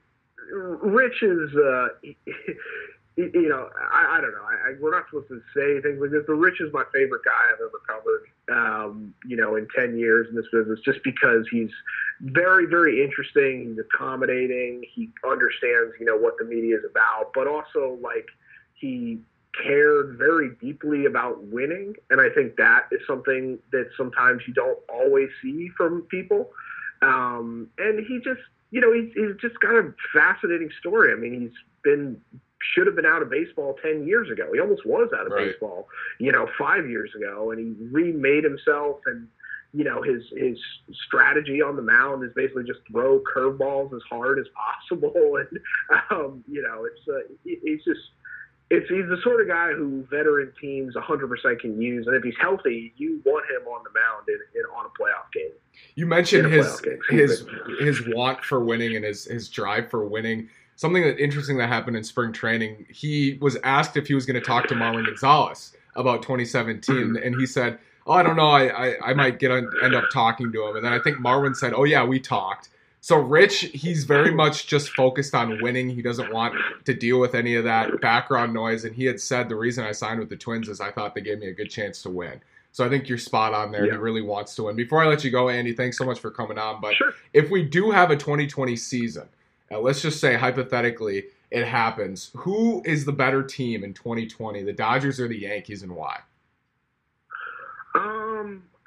Rich 0.51 1.23
is, 1.23 1.55
uh, 1.55 1.89
you 3.17 3.49
know, 3.49 3.69
I, 3.93 4.17
I 4.17 4.21
don't 4.21 4.33
know. 4.33 4.45
I, 4.45 4.71
I, 4.71 4.75
we're 4.81 4.93
not 4.93 5.05
supposed 5.11 5.29
to 5.29 5.43
say 5.55 5.83
things 5.83 6.01
like 6.01 6.11
this, 6.11 6.23
but 6.27 6.35
Rich 6.35 6.61
is 6.61 6.73
my 6.73 6.85
favorite 6.93 7.23
guy 7.25 7.53
I've 7.53 7.61
ever 7.61 7.81
covered. 7.87 8.25
Um, 8.51 9.15
you 9.27 9.37
know, 9.37 9.57
in 9.57 9.67
ten 9.77 9.99
years 9.99 10.29
in 10.31 10.37
this 10.37 10.47
business, 10.53 10.81
just 10.85 11.01
because 11.05 11.47
he's 11.51 11.71
very, 12.21 12.67
very 12.67 13.03
interesting. 13.03 13.69
He's 13.69 13.79
accommodating. 13.79 14.85
He 14.95 15.11
understands, 15.29 15.95
you 16.01 16.07
know, 16.07 16.17
what 16.17 16.39
the 16.39 16.45
media 16.45 16.77
is 16.77 16.85
about, 16.89 17.33
but 17.35 17.47
also 17.47 17.99
like 18.01 18.29
he 18.75 19.19
cared 19.63 20.17
very 20.19 20.51
deeply 20.61 21.07
about 21.07 21.43
winning, 21.45 21.95
and 22.11 22.21
I 22.21 22.29
think 22.31 22.57
that 22.57 22.87
is 22.93 23.01
something 23.07 23.59
that 23.73 23.91
sometimes 23.97 24.43
you 24.47 24.55
don't 24.55 24.79
always 24.89 25.29
see 25.43 25.69
from 25.77 26.03
people. 26.03 26.51
Um, 27.03 27.69
and 27.79 28.05
he 28.07 28.19
just, 28.19 28.41
you 28.71 28.81
know, 28.81 28.93
he's, 28.93 29.13
he's 29.15 29.37
just 29.41 29.61
got 29.61 29.75
a 29.75 29.95
fascinating 30.13 30.71
story. 30.81 31.13
I 31.13 31.17
mean, 31.17 31.41
he's 31.41 31.59
been 31.83 32.21
should 32.75 32.87
have 32.87 32.97
been 32.97 33.07
out 33.07 33.23
of 33.23 33.31
baseball 33.31 33.77
10 33.83 34.07
years 34.07 34.31
ago. 34.31 34.51
He 34.53 34.59
almost 34.59 34.85
was 34.85 35.11
out 35.15 35.27
of 35.27 35.33
right. 35.33 35.47
baseball, 35.47 35.89
you 36.19 36.33
know, 36.33 36.49
five 36.59 36.89
years 36.91 37.11
ago, 37.15 37.53
and 37.53 37.61
he 37.61 37.87
remade 37.93 38.43
himself 38.43 38.99
and 39.07 39.29
you 39.75 39.85
know 39.85 40.03
his 40.03 40.23
his 40.35 40.59
strategy 41.07 41.61
on 41.61 41.77
the 41.77 41.83
mound 41.83 42.25
is 42.25 42.33
basically 42.35 42.65
just 42.65 42.81
throw 42.91 43.21
curveballs 43.21 43.95
as 43.95 44.03
hard 44.09 44.39
as 44.39 44.47
possible, 44.55 45.37
and 45.37 45.59
um, 46.11 46.45
you 46.49 46.63
know 46.63 46.85
it's 46.85 47.09
uh, 47.09 47.35
it's 47.45 47.85
just 47.85 48.01
it's 48.71 48.89
he's 48.89 49.09
the 49.09 49.19
sort 49.23 49.41
of 49.41 49.49
guy 49.49 49.73
who 49.73 50.07
veteran 50.11 50.53
teams 50.61 50.95
100% 50.95 51.61
can 51.61 51.81
use, 51.81 52.07
and 52.07 52.15
if 52.17 52.23
he's 52.23 52.35
healthy, 52.41 52.93
you 52.97 53.23
want 53.25 53.45
him 53.51 53.67
on 53.67 53.83
the 53.85 53.91
mound 53.99 54.29
in, 54.29 54.39
in 54.55 54.65
on 54.77 54.87
a 54.87 54.89
playoff 54.91 55.33
game. 55.33 55.53
You 55.95 56.07
mentioned 56.07 56.53
his 56.53 56.81
game, 56.81 56.99
his 57.09 57.47
his 57.81 58.07
want 58.09 58.45
for 58.45 58.61
winning 58.65 58.97
and 58.97 59.05
his 59.05 59.25
his 59.25 59.49
drive 59.49 59.91
for 59.91 60.07
winning. 60.07 60.49
Something 60.77 61.03
that 61.03 61.19
interesting 61.19 61.59
that 61.59 61.69
happened 61.69 61.97
in 61.97 62.05
spring 62.05 62.33
training. 62.33 62.87
He 62.89 63.39
was 63.41 63.57
asked 63.65 63.97
if 63.97 64.07
he 64.07 64.15
was 64.15 64.27
going 64.27 64.41
to 64.41 64.47
talk 64.47 64.69
to 64.69 64.75
Marwin 64.75 65.07
Gonzalez 65.07 65.77
about 65.97 66.23
2017, 66.23 66.95
mm-hmm. 66.95 67.17
and 67.17 67.35
he 67.41 67.47
said 67.47 67.79
oh, 68.09 68.13
I 68.13 68.23
don't 68.23 68.37
know, 68.37 68.49
I, 68.49 68.89
I, 68.89 69.11
I 69.11 69.15
might 69.15 69.39
get 69.39 69.51
on, 69.51 69.71
end 69.83 69.95
up 69.95 70.05
talking 70.13 70.51
to 70.51 70.67
him. 70.67 70.77
And 70.77 70.85
then 70.85 70.93
I 70.93 70.99
think 70.99 71.19
Marwin 71.19 71.55
said, 71.55 71.75
oh, 71.75 71.85
yeah, 71.85 72.03
we 72.05 72.19
talked. 72.19 72.71
So 73.09 73.17
Rich, 73.17 73.71
he's 73.73 74.05
very 74.05 74.31
much 74.31 74.67
just 74.67 74.91
focused 74.91 75.35
on 75.35 75.63
winning. 75.63 75.89
He 75.89 76.03
doesn't 76.03 76.31
want 76.31 76.55
to 76.85 76.93
deal 76.93 77.19
with 77.19 77.35
any 77.35 77.55
of 77.55 77.65
that 77.65 78.03
background 78.03 78.53
noise. 78.53 78.85
And 78.85 78.95
he 78.95 79.07
had 79.07 79.19
said 79.19 79.49
the 79.49 79.57
reason 79.57 79.83
I 79.83 79.93
signed 79.93 80.21
with 80.21 80.29
the 80.29 80.37
Twins 80.37 80.69
is 80.69 80.79
I 80.79 80.91
thought 80.91 81.15
they 81.15 81.23
gave 81.23 81.39
me 81.39 81.47
a 81.47 81.55
good 81.55 81.71
chance 81.71 82.03
to 82.03 82.11
win. 82.11 82.43
So 82.71 82.85
I 82.85 82.91
think 82.91 83.09
you're 83.09 83.17
spot 83.17 83.55
on 83.55 83.73
there. 83.73 83.87
Yeah. 83.87 83.93
He 83.93 83.97
really 83.97 84.21
wants 84.21 84.55
to 84.57 84.65
win. 84.65 84.77
Before 84.77 85.03
I 85.03 85.07
let 85.07 85.25
you 85.25 85.31
go, 85.31 85.49
Andy, 85.49 85.73
thanks 85.73 85.97
so 85.97 86.05
much 86.05 86.21
for 86.21 86.31
coming 86.31 86.59
on. 86.59 86.83
But 86.83 86.97
sure. 86.97 87.15
if 87.33 87.49
we 87.51 87.63
do 87.63 87.91
have 87.91 88.11
a 88.11 88.17
2020 88.17 88.77
season, 88.77 89.27
uh, 89.71 89.81
let's 89.81 90.03
just 90.03 90.21
say 90.21 90.35
hypothetically 90.35 91.29
it 91.51 91.65
happens, 91.65 92.31
who 92.37 92.83
is 92.85 93.07
the 93.07 93.13
better 93.13 93.43
team 93.43 93.85
in 93.85 93.95
2020, 93.95 94.65
the 94.65 94.73
Dodgers 94.75 95.19
or 95.19 95.29
the 95.29 95.39
Yankees, 95.39 95.83
and 95.83 95.97
why? 95.97 96.21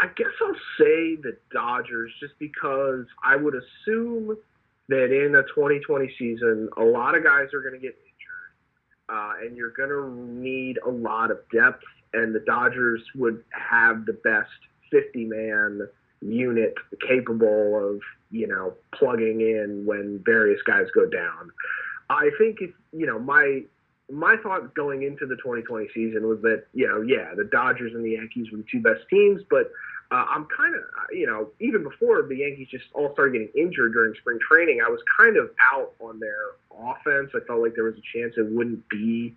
I 0.02 0.08
guess 0.16 0.32
I'll 0.42 0.56
say 0.80 1.16
the 1.16 1.38
Dodgers 1.54 2.12
just 2.20 2.34
because 2.40 3.06
I 3.24 3.36
would 3.36 3.54
assume 3.54 4.36
that 4.90 5.12
in 5.12 5.36
a 5.36 5.44
2020 5.44 6.12
season, 6.18 6.70
a 6.76 6.84
lot 6.84 7.16
of 7.16 7.24
guys 7.24 7.54
are 7.54 7.62
going 7.62 7.76
to 7.76 7.80
get 7.80 7.96
injured, 7.96 9.10
uh, 9.10 9.34
and 9.46 9.56
you're 9.56 9.70
going 9.70 9.90
to 9.90 10.42
need 10.42 10.80
a 10.84 10.90
lot 10.90 11.30
of 11.30 11.38
depth. 11.54 11.84
And 12.14 12.34
the 12.34 12.40
Dodgers 12.40 13.02
would 13.16 13.44
have 13.52 14.08
the 14.08 14.14
best 14.14 14.50
50 14.92 15.26
man 15.26 15.88
unit 16.20 16.74
capable 17.08 17.78
of, 17.78 18.02
you 18.32 18.48
know, 18.48 18.74
plugging 18.94 19.42
in 19.42 19.84
when 19.86 20.22
various 20.26 20.62
guys 20.64 20.88
go 20.96 21.08
down. 21.08 21.52
I 22.10 22.32
think 22.40 22.58
if, 22.60 22.72
you 22.92 23.06
know, 23.06 23.20
my 23.20 23.62
my 24.12 24.36
thought 24.44 24.76
going 24.76 25.04
into 25.04 25.26
the 25.26 25.38
2020 25.38 25.88
season 25.94 26.28
was 26.28 26.42
that 26.42 26.66
you 26.74 26.86
know 26.86 27.02
yeah 27.02 27.34
the 27.34 27.46
Dodgers 27.46 27.94
and 27.96 28.04
the 28.04 28.12
Yankees 28.12 28.52
were 28.52 28.58
the 28.58 28.66
two 28.70 28.82
best 28.82 29.08
teams, 29.10 29.42
but 29.50 29.72
uh, 30.12 30.26
I'm 30.30 30.46
kind 30.56 30.76
of 30.76 30.82
you 31.12 31.26
know 31.26 31.50
even 31.60 31.84
before 31.84 32.22
the 32.24 32.36
Yankees 32.36 32.68
just 32.70 32.86
all 32.94 33.14
started 33.14 33.34
getting 33.34 33.52
injured 33.56 33.94
during 33.94 34.14
spring 34.16 34.40
training, 34.50 34.80
I 34.86 34.90
was 34.90 35.00
kind 35.18 35.38
of 35.38 35.52
out 35.74 35.94
on 36.00 36.20
their 36.20 36.56
offense. 36.72 37.32
I 37.34 37.40
felt 37.48 37.62
like 37.62 37.76
there 37.76 37.86
was 37.86 37.96
a 37.96 38.18
chance 38.18 38.34
it 38.38 38.52
wouldn't 38.52 38.88
be 38.90 39.36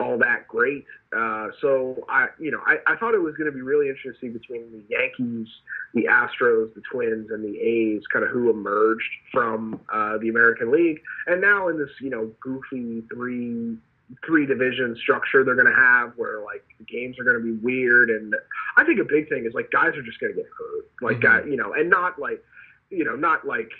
all 0.00 0.18
that 0.18 0.48
great. 0.48 0.84
Uh, 1.16 1.48
so 1.60 2.04
I, 2.08 2.26
you 2.38 2.50
know, 2.50 2.60
I, 2.66 2.76
I 2.86 2.96
thought 2.96 3.14
it 3.14 3.22
was 3.22 3.36
going 3.36 3.46
to 3.46 3.52
be 3.52 3.62
really 3.62 3.88
interesting 3.88 4.32
between 4.32 4.72
the 4.72 4.82
Yankees, 4.88 5.46
the 5.94 6.04
Astros, 6.10 6.74
the 6.74 6.82
Twins, 6.90 7.30
and 7.30 7.44
the 7.44 7.58
A's, 7.60 8.02
kind 8.12 8.24
of 8.24 8.30
who 8.30 8.50
emerged 8.50 9.08
from 9.32 9.80
uh, 9.92 10.18
the 10.18 10.28
American 10.28 10.72
League, 10.72 11.00
and 11.26 11.40
now 11.40 11.68
in 11.68 11.78
this, 11.78 11.90
you 12.00 12.10
know, 12.10 12.30
goofy 12.40 13.04
three 13.12 13.76
three 14.24 14.46
division 14.46 14.96
structure 15.02 15.44
they're 15.44 15.54
going 15.54 15.66
to 15.66 15.74
have 15.74 16.12
where 16.16 16.42
like 16.44 16.64
the 16.78 16.84
games 16.84 17.18
are 17.18 17.24
going 17.24 17.36
to 17.36 17.42
be 17.42 17.58
weird 17.62 18.10
and 18.10 18.34
i 18.76 18.84
think 18.84 19.00
a 19.00 19.04
big 19.04 19.28
thing 19.28 19.44
is 19.46 19.54
like 19.54 19.70
guys 19.70 19.96
are 19.96 20.02
just 20.02 20.20
going 20.20 20.32
to 20.32 20.36
get 20.36 20.50
hurt 20.58 20.86
like 21.00 21.20
mm-hmm. 21.20 21.50
you 21.50 21.56
know 21.56 21.72
and 21.72 21.88
not 21.88 22.18
like 22.18 22.42
you 22.90 23.04
know 23.04 23.16
not 23.16 23.46
like 23.46 23.70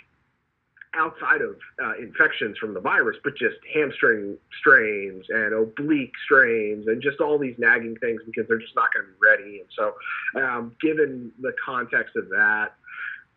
outside 0.97 1.41
of 1.41 1.57
uh, 1.83 1.93
infections 1.99 2.57
from 2.57 2.73
the 2.73 2.79
virus 2.79 3.17
but 3.23 3.35
just 3.35 3.57
hamstring 3.73 4.37
strains 4.59 5.25
and 5.29 5.53
oblique 5.53 6.13
strains 6.23 6.87
and 6.87 7.01
just 7.01 7.19
all 7.19 7.37
these 7.37 7.55
nagging 7.57 7.95
things 7.97 8.21
because 8.25 8.47
they're 8.47 8.59
just 8.59 8.75
not 8.75 8.93
going 8.93 9.05
to 9.05 9.11
be 9.11 9.17
ready 9.21 9.59
and 9.59 9.69
so 9.77 9.93
um, 10.41 10.75
given 10.81 11.31
the 11.41 11.53
context 11.65 12.15
of 12.15 12.29
that 12.29 12.75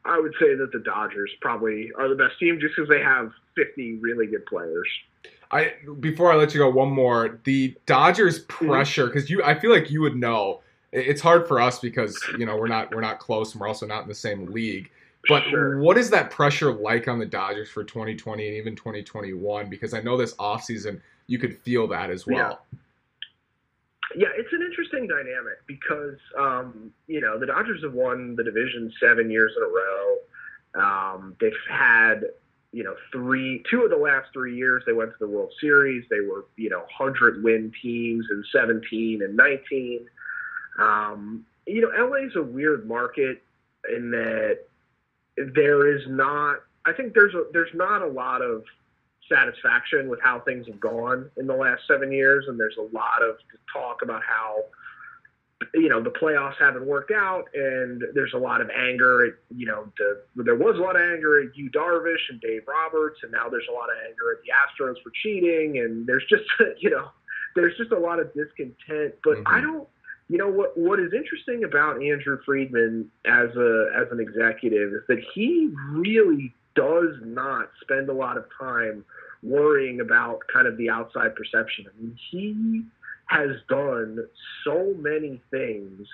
I 0.04 0.18
would 0.18 0.34
say 0.40 0.54
that 0.54 0.72
the 0.72 0.78
Dodgers 0.78 1.30
probably 1.40 1.90
are 1.96 2.08
the 2.08 2.14
best 2.14 2.38
team 2.38 2.58
just 2.60 2.74
because 2.76 2.88
they 2.88 3.02
have 3.02 3.30
50 3.56 3.98
really 3.98 4.26
good 4.26 4.46
players. 4.46 4.88
I 5.50 5.72
before 6.00 6.32
I 6.32 6.36
let 6.36 6.54
you 6.54 6.60
go, 6.60 6.70
one 6.70 6.90
more. 6.90 7.40
The 7.44 7.74
Dodgers 7.86 8.40
pressure 8.40 9.06
because 9.06 9.30
you, 9.30 9.42
I 9.42 9.58
feel 9.58 9.70
like 9.70 9.90
you 9.90 10.00
would 10.02 10.16
know. 10.16 10.60
It's 10.90 11.20
hard 11.20 11.46
for 11.46 11.60
us 11.60 11.78
because 11.78 12.18
you 12.38 12.46
know 12.46 12.56
we're 12.56 12.68
not 12.68 12.94
we're 12.94 13.02
not 13.02 13.18
close 13.18 13.52
and 13.52 13.60
we're 13.60 13.68
also 13.68 13.86
not 13.86 14.02
in 14.02 14.08
the 14.08 14.14
same 14.14 14.46
league. 14.46 14.90
But 15.28 15.44
sure. 15.44 15.78
what 15.80 15.98
is 15.98 16.10
that 16.10 16.30
pressure 16.30 16.72
like 16.72 17.08
on 17.08 17.18
the 17.18 17.26
Dodgers 17.26 17.68
for 17.68 17.84
2020 17.84 18.46
and 18.46 18.56
even 18.56 18.74
2021? 18.74 19.68
Because 19.68 19.92
I 19.92 20.00
know 20.00 20.16
this 20.16 20.34
offseason 20.36 21.00
you 21.26 21.38
could 21.38 21.58
feel 21.58 21.86
that 21.88 22.10
as 22.10 22.26
well. 22.26 22.60
Yeah. 22.72 22.78
Yeah, 24.16 24.28
it's 24.34 24.50
an 24.54 24.62
interesting 24.62 25.06
dynamic 25.06 25.58
because 25.66 26.16
um, 26.38 26.90
you 27.06 27.20
know 27.20 27.38
the 27.38 27.46
Dodgers 27.46 27.82
have 27.82 27.92
won 27.92 28.36
the 28.36 28.42
division 28.42 28.90
seven 28.98 29.30
years 29.30 29.52
in 29.56 29.62
a 29.62 29.66
row. 29.66 30.16
Um, 30.74 31.36
they've 31.40 31.52
had 31.68 32.24
you 32.72 32.84
know, 32.84 32.94
three, 33.12 33.62
two 33.70 33.82
of 33.84 33.90
the 33.90 33.96
last 33.96 34.28
three 34.32 34.56
years 34.56 34.82
they 34.86 34.92
went 34.92 35.10
to 35.10 35.16
the 35.18 35.28
World 35.28 35.52
Series. 35.60 36.04
They 36.10 36.20
were, 36.20 36.46
you 36.56 36.68
know, 36.68 36.84
hundred 36.96 37.42
win 37.42 37.72
teams 37.82 38.26
in 38.30 38.44
17 38.52 39.22
and 39.22 39.36
19. 39.36 40.06
Um, 40.78 41.46
you 41.66 41.80
know, 41.80 41.88
LA 41.88 42.26
is 42.26 42.36
a 42.36 42.42
weird 42.42 42.86
market 42.86 43.42
in 43.94 44.10
that 44.10 44.60
there 45.36 45.94
is 45.94 46.02
not. 46.08 46.58
I 46.84 46.92
think 46.92 47.14
there's 47.14 47.34
a, 47.34 47.44
there's 47.52 47.74
not 47.74 48.02
a 48.02 48.06
lot 48.06 48.42
of 48.42 48.64
satisfaction 49.30 50.08
with 50.08 50.20
how 50.22 50.40
things 50.40 50.66
have 50.66 50.80
gone 50.80 51.30
in 51.36 51.46
the 51.46 51.54
last 51.54 51.82
seven 51.86 52.12
years, 52.12 52.46
and 52.48 52.58
there's 52.58 52.76
a 52.78 52.94
lot 52.94 53.22
of 53.22 53.36
talk 53.72 54.02
about 54.02 54.22
how 54.22 54.64
you 55.74 55.88
know 55.88 56.00
the 56.02 56.10
playoffs 56.10 56.56
haven't 56.58 56.86
worked 56.86 57.10
out, 57.10 57.48
and 57.54 58.02
there's 58.14 58.32
a 58.34 58.38
lot 58.38 58.60
of 58.60 58.70
anger. 58.70 59.26
At, 59.26 59.34
you 59.56 59.66
know, 59.66 59.90
the, 59.98 60.42
there 60.42 60.54
was 60.54 60.76
a 60.76 60.80
lot 60.80 60.96
of 60.96 61.02
anger 61.02 61.40
at 61.42 61.56
Yu 61.56 61.70
Darvish 61.70 62.30
and 62.30 62.40
Dave 62.40 62.62
Roberts, 62.66 63.20
and 63.22 63.32
now 63.32 63.48
there's 63.48 63.66
a 63.68 63.72
lot 63.72 63.88
of 63.90 63.96
anger 64.06 64.32
at 64.32 64.38
the 64.42 64.52
Astros 64.52 65.02
for 65.02 65.10
cheating, 65.22 65.78
and 65.78 66.06
there's 66.06 66.24
just 66.28 66.44
you 66.78 66.90
know, 66.90 67.08
there's 67.56 67.76
just 67.76 67.92
a 67.92 67.98
lot 67.98 68.20
of 68.20 68.32
discontent. 68.34 69.14
But 69.24 69.38
mm-hmm. 69.38 69.54
I 69.54 69.60
don't, 69.60 69.88
you 70.28 70.38
know, 70.38 70.48
what 70.48 70.78
what 70.78 71.00
is 71.00 71.12
interesting 71.12 71.64
about 71.64 72.02
Andrew 72.02 72.38
Friedman 72.44 73.10
as 73.24 73.50
a 73.56 73.90
as 73.96 74.06
an 74.12 74.20
executive 74.20 74.92
is 74.92 75.02
that 75.08 75.18
he 75.34 75.70
really 75.90 76.54
does 76.76 77.16
not 77.24 77.70
spend 77.80 78.08
a 78.08 78.12
lot 78.12 78.36
of 78.36 78.44
time 78.58 79.04
worrying 79.42 80.00
about 80.00 80.40
kind 80.52 80.66
of 80.66 80.76
the 80.76 80.90
outside 80.90 81.34
perception. 81.34 81.86
I 81.88 82.00
mean, 82.00 82.16
he 82.30 82.84
has 83.28 83.50
done 83.68 84.18
so 84.64 84.94
many 84.98 85.40
things 85.50 86.06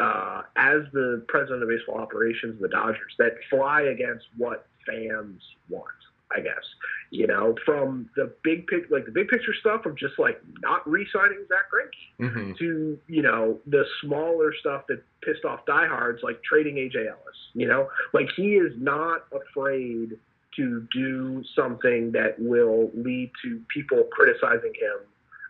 uh, 0.00 0.42
as 0.56 0.80
the 0.92 1.24
president 1.28 1.62
of 1.62 1.68
baseball 1.68 1.98
operations 1.98 2.60
the 2.60 2.68
Dodgers 2.68 3.14
that 3.18 3.32
fly 3.50 3.82
against 3.82 4.26
what 4.36 4.66
fans 4.86 5.42
want. 5.68 5.86
I 6.34 6.40
guess 6.40 6.64
you 7.10 7.26
know 7.26 7.54
from 7.66 8.08
the 8.16 8.32
big 8.42 8.66
pic, 8.66 8.84
like 8.90 9.04
the 9.04 9.12
big 9.12 9.28
picture 9.28 9.52
stuff 9.60 9.84
of 9.84 9.98
just 9.98 10.18
like 10.18 10.40
not 10.62 10.88
re-signing 10.88 11.44
Zack 11.46 11.70
Greinke, 11.70 12.30
mm-hmm. 12.30 12.52
to 12.58 12.98
you 13.06 13.22
know 13.22 13.58
the 13.66 13.84
smaller 14.02 14.54
stuff 14.58 14.84
that 14.88 15.02
pissed 15.22 15.44
off 15.44 15.66
diehards 15.66 16.20
like 16.22 16.42
trading 16.42 16.76
AJ 16.76 17.08
Ellis. 17.08 17.36
You 17.54 17.68
know, 17.68 17.88
like 18.14 18.28
he 18.34 18.54
is 18.54 18.72
not 18.78 19.26
afraid 19.32 20.18
to 20.56 20.86
do 20.92 21.42
something 21.54 22.12
that 22.12 22.36
will 22.38 22.90
lead 22.94 23.30
to 23.42 23.60
people 23.74 24.04
criticizing 24.12 24.72
him 24.74 25.06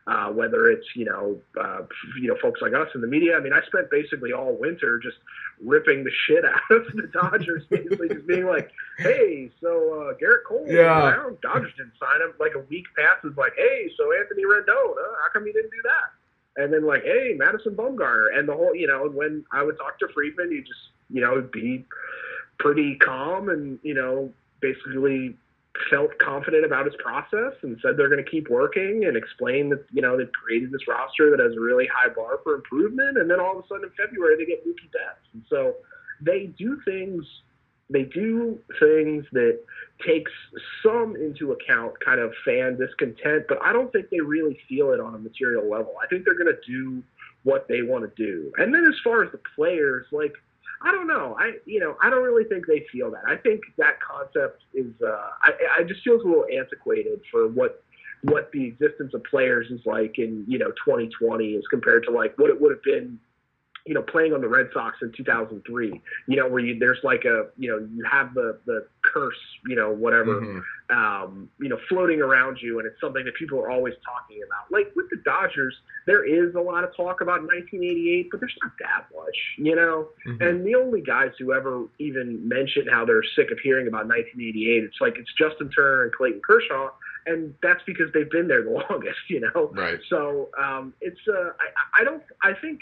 uh, 0.06 0.28
whether 0.28 0.68
it's 0.68 0.86
you 0.96 1.04
know 1.04 1.40
uh, 1.60 1.82
you 2.20 2.28
know 2.28 2.36
folks 2.42 2.60
like 2.60 2.74
us 2.74 2.88
in 2.94 3.00
the 3.00 3.06
media. 3.06 3.36
I 3.36 3.40
mean, 3.40 3.52
I 3.52 3.60
spent 3.66 3.90
basically 3.90 4.32
all 4.32 4.56
winter 4.58 4.98
just 4.98 5.16
ripping 5.64 6.04
the 6.04 6.10
shit 6.26 6.44
out 6.44 6.60
of 6.70 6.86
the 6.94 7.08
Dodgers, 7.12 7.64
basically 7.70 8.08
just 8.08 8.26
being 8.26 8.46
like, 8.46 8.70
"Hey, 8.98 9.50
so 9.60 9.68
uh, 9.68 10.14
Gerrit 10.14 10.44
Cole, 10.46 10.66
yeah, 10.68 11.30
Dodgers 11.42 11.72
didn't 11.76 11.92
sign 12.00 12.20
him." 12.20 12.34
Like 12.40 12.54
a 12.56 12.60
week 12.68 12.86
passes, 12.96 13.36
like, 13.36 13.52
"Hey, 13.56 13.90
so 13.96 14.12
Anthony 14.12 14.44
Rendon, 14.44 14.66
huh? 14.68 15.16
how 15.22 15.28
come 15.32 15.46
you 15.46 15.52
didn't 15.52 15.70
do 15.70 15.82
that?" 15.84 16.62
And 16.62 16.72
then 16.72 16.84
like, 16.84 17.04
"Hey, 17.04 17.34
Madison 17.36 17.74
Bumgarner," 17.74 18.36
and 18.36 18.48
the 18.48 18.54
whole 18.54 18.74
you 18.74 18.88
know, 18.88 19.08
when 19.08 19.44
I 19.52 19.62
would 19.62 19.76
talk 19.78 19.98
to 20.00 20.08
Friedman, 20.08 20.50
you 20.50 20.62
just 20.62 20.90
you 21.10 21.20
know 21.20 21.40
be 21.52 21.84
pretty 22.58 22.96
calm 22.96 23.48
and 23.48 23.78
you 23.82 23.94
know 23.94 24.32
basically 24.60 25.36
felt 25.90 26.18
confident 26.18 26.64
about 26.64 26.84
his 26.84 26.94
process 27.02 27.54
and 27.62 27.78
said 27.80 27.96
they're 27.96 28.10
going 28.10 28.22
to 28.22 28.30
keep 28.30 28.50
working 28.50 29.04
and 29.06 29.16
explain 29.16 29.70
that 29.70 29.84
you 29.90 30.02
know 30.02 30.16
they've 30.16 30.32
created 30.32 30.70
this 30.70 30.86
roster 30.86 31.30
that 31.30 31.40
has 31.40 31.56
a 31.56 31.60
really 31.60 31.88
high 31.92 32.08
bar 32.08 32.40
for 32.42 32.54
improvement 32.54 33.16
and 33.16 33.30
then 33.30 33.40
all 33.40 33.58
of 33.58 33.64
a 33.64 33.68
sudden 33.68 33.84
in 33.84 33.90
February 34.06 34.36
they 34.36 34.44
get 34.44 34.66
Mookie 34.66 34.92
Betts 34.92 35.26
and 35.32 35.42
so 35.48 35.74
they 36.20 36.46
do 36.58 36.78
things 36.84 37.24
they 37.88 38.02
do 38.02 38.58
things 38.80 39.24
that 39.32 39.60
takes 40.06 40.30
some 40.82 41.16
into 41.16 41.52
account 41.52 41.94
kind 42.04 42.20
of 42.20 42.32
fan 42.44 42.76
discontent 42.76 43.44
but 43.48 43.58
I 43.62 43.72
don't 43.72 43.90
think 43.92 44.10
they 44.10 44.20
really 44.20 44.58
feel 44.68 44.92
it 44.92 45.00
on 45.00 45.14
a 45.14 45.18
material 45.18 45.68
level. 45.68 45.94
I 46.02 46.06
think 46.06 46.24
they're 46.24 46.38
going 46.38 46.54
to 46.54 46.70
do 46.70 47.02
what 47.44 47.66
they 47.68 47.82
want 47.82 48.04
to 48.04 48.22
do. 48.22 48.52
And 48.56 48.72
then 48.72 48.84
as 48.84 48.94
far 49.02 49.24
as 49.24 49.32
the 49.32 49.40
players 49.56 50.06
like 50.12 50.34
I 50.84 50.90
don't 50.90 51.06
know. 51.06 51.36
I 51.38 51.52
you 51.64 51.80
know 51.80 51.96
I 52.02 52.10
don't 52.10 52.22
really 52.22 52.44
think 52.44 52.66
they 52.66 52.84
feel 52.90 53.10
that. 53.12 53.22
I 53.26 53.36
think 53.36 53.62
that 53.78 54.00
concept 54.00 54.62
is 54.74 54.92
uh, 55.04 55.28
I 55.42 55.52
I 55.78 55.82
just 55.84 56.02
feels 56.02 56.22
a 56.22 56.26
little 56.26 56.46
antiquated 56.52 57.20
for 57.30 57.48
what 57.48 57.82
what 58.22 58.50
the 58.52 58.64
existence 58.64 59.14
of 59.14 59.24
players 59.24 59.68
is 59.70 59.80
like 59.84 60.18
in 60.18 60.44
you 60.46 60.58
know 60.58 60.70
2020 60.84 61.56
as 61.56 61.62
compared 61.70 62.04
to 62.04 62.10
like 62.10 62.38
what 62.38 62.50
it 62.50 62.60
would 62.60 62.72
have 62.72 62.82
been 62.82 63.18
you 63.84 63.94
know, 63.94 64.02
playing 64.02 64.32
on 64.32 64.40
the 64.40 64.48
Red 64.48 64.68
Sox 64.72 64.98
in 65.02 65.12
2003, 65.16 66.00
you 66.28 66.36
know, 66.36 66.48
where 66.48 66.60
you, 66.60 66.78
there's 66.78 67.00
like 67.02 67.24
a, 67.24 67.46
you 67.56 67.70
know, 67.70 67.78
you 67.92 68.04
have 68.08 68.32
the, 68.34 68.58
the 68.64 68.86
curse, 69.12 69.36
you 69.66 69.76
know, 69.76 69.90
whatever, 69.90 70.40
mm-hmm. 70.40 70.96
um, 70.96 71.48
you 71.60 71.68
know, 71.68 71.78
floating 71.88 72.20
around 72.20 72.58
you. 72.60 72.78
And 72.78 72.86
it's 72.86 73.00
something 73.00 73.24
that 73.24 73.34
people 73.34 73.58
are 73.58 73.70
always 73.70 73.94
talking 74.04 74.42
about. 74.46 74.70
Like 74.70 74.92
with 74.96 75.06
the 75.10 75.18
Dodgers, 75.24 75.74
there 76.06 76.24
is 76.24 76.54
a 76.54 76.60
lot 76.60 76.84
of 76.84 76.94
talk 76.96 77.20
about 77.20 77.42
1988, 77.42 78.28
but 78.30 78.40
there's 78.40 78.56
not 78.62 78.72
that 78.80 79.06
much, 79.14 79.36
you 79.58 79.76
know? 79.76 80.08
Mm-hmm. 80.26 80.42
And 80.42 80.66
the 80.66 80.74
only 80.74 81.00
guys 81.00 81.30
who 81.38 81.52
ever 81.52 81.84
even 81.98 82.46
mention 82.48 82.86
how 82.88 83.04
they're 83.04 83.24
sick 83.36 83.50
of 83.50 83.58
hearing 83.58 83.86
about 83.86 84.06
1988, 84.06 84.84
it's 84.84 85.00
like 85.00 85.16
it's 85.18 85.32
Justin 85.38 85.70
Turner 85.70 86.04
and 86.04 86.12
Clayton 86.12 86.40
Kershaw. 86.44 86.90
And 87.24 87.54
that's 87.62 87.82
because 87.86 88.12
they've 88.12 88.30
been 88.30 88.48
there 88.48 88.62
the 88.64 88.70
longest, 88.90 89.20
you 89.28 89.40
know? 89.40 89.70
Right. 89.74 89.98
So 90.08 90.48
um, 90.60 90.94
it's, 91.00 91.20
uh, 91.28 91.50
I, 91.60 92.00
I 92.00 92.04
don't, 92.04 92.22
I 92.42 92.52
think, 92.54 92.80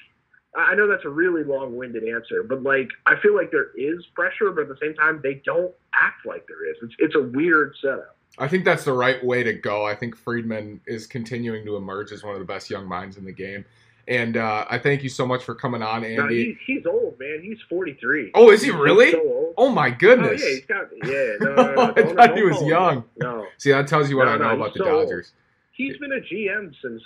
I 0.57 0.75
know 0.75 0.89
that's 0.89 1.05
a 1.05 1.11
really 1.11 1.45
long-winded 1.45 2.03
answer, 2.03 2.43
but 2.43 2.63
like 2.63 2.89
I 3.07 3.15
feel 3.21 3.37
like 3.37 3.51
there 3.51 3.71
is 3.77 4.05
pressure, 4.15 4.51
but 4.51 4.63
at 4.63 4.69
the 4.69 4.79
same 4.81 4.95
time 4.95 5.21
they 5.23 5.43
don't 5.45 5.73
act 5.95 6.27
like 6.27 6.47
there 6.49 6.69
is. 6.69 6.77
It's 6.83 6.95
it's 6.99 7.15
a 7.15 7.23
weird 7.23 7.75
setup. 7.81 8.17
I 8.39 8.49
think 8.49 8.65
that's 8.65 8.85
the 8.85 8.93
right 8.93 9.25
way 9.25 9.43
to 9.43 9.53
go. 9.53 9.85
I 9.85 9.95
think 9.95 10.17
Friedman 10.17 10.81
is 10.87 11.07
continuing 11.07 11.65
to 11.67 11.77
emerge 11.77 12.13
as 12.13 12.23
one 12.23 12.35
of 12.35 12.41
the 12.41 12.47
best 12.47 12.71
young 12.71 12.87
minds 12.87 13.17
in 13.17 13.25
the 13.25 13.33
game. 13.33 13.65
And 14.09 14.37
uh, 14.37 14.65
I 14.69 14.79
thank 14.79 15.03
you 15.03 15.09
so 15.09 15.27
much 15.27 15.45
for 15.45 15.55
coming 15.55 15.83
on, 15.83 16.05
Andy. 16.05 16.17
No, 16.17 16.27
he, 16.27 16.57
he's 16.67 16.87
old, 16.87 17.19
man. 17.21 17.41
He's 17.43 17.59
43. 17.69 18.33
Oh, 18.35 18.51
is 18.51 18.63
he 18.63 18.71
really? 18.71 19.13
So 19.13 19.53
oh, 19.57 19.69
my 19.69 19.91
goodness. 19.91 20.43
Oh, 20.43 20.47
yeah, 20.47 20.55
he's 20.55 20.67
got, 20.67 20.89
yeah. 21.05 21.33
No, 21.41 21.55
no, 21.55 21.75
no, 21.75 21.83
I 21.97 22.15
thought 22.15 22.37
he 22.37 22.43
was 22.43 22.61
young. 22.63 23.05
No. 23.19 23.47
See, 23.59 23.71
that 23.71 23.87
tells 23.87 24.11
you 24.11 24.17
what 24.17 24.27
I 24.27 24.37
know 24.37 24.55
about 24.55 24.75
the 24.75 24.81
Dodgers. 24.81 25.33
Old 25.33 25.40
he's 25.81 25.97
been 25.97 26.13
a 26.13 26.21
GM 26.21 26.75
since 26.83 27.03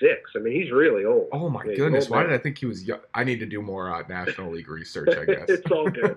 06. 0.00 0.30
I 0.34 0.38
mean, 0.40 0.60
he's 0.60 0.72
really 0.72 1.04
old. 1.04 1.28
Oh 1.32 1.48
my 1.48 1.64
yeah, 1.64 1.76
goodness! 1.76 2.10
Why 2.10 2.22
did 2.22 2.32
I 2.32 2.38
think 2.38 2.58
he 2.58 2.66
was 2.66 2.84
young? 2.84 3.00
I 3.14 3.24
need 3.24 3.38
to 3.40 3.46
do 3.46 3.62
more 3.62 3.94
uh, 3.94 4.02
National 4.08 4.52
League 4.52 4.68
research. 4.68 5.16
I 5.16 5.24
guess 5.24 5.44
it's 5.48 5.70
all 5.70 5.88
good. 5.88 6.16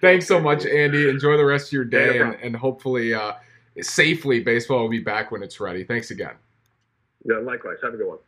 Thanks 0.00 0.26
so 0.26 0.40
much, 0.40 0.66
Andy. 0.66 1.08
Enjoy 1.08 1.36
the 1.36 1.44
rest 1.44 1.68
of 1.68 1.72
your 1.72 1.84
day, 1.84 2.16
yeah, 2.16 2.32
and, 2.32 2.34
and, 2.42 2.56
hopefully, 2.56 3.14
uh, 3.14 3.34
safely, 3.80 4.40
baseball 4.40 4.82
will 4.82 4.88
be 4.88 5.00
back 5.00 5.30
when 5.30 5.42
it's 5.42 5.60
ready. 5.60 5.84
Thanks 5.84 6.10
again. 6.10 6.34
Yeah, 7.24 7.38
likewise. 7.38 7.76
Have 7.82 7.94
a 7.94 7.96
good 7.96 8.08
one. 8.08 8.18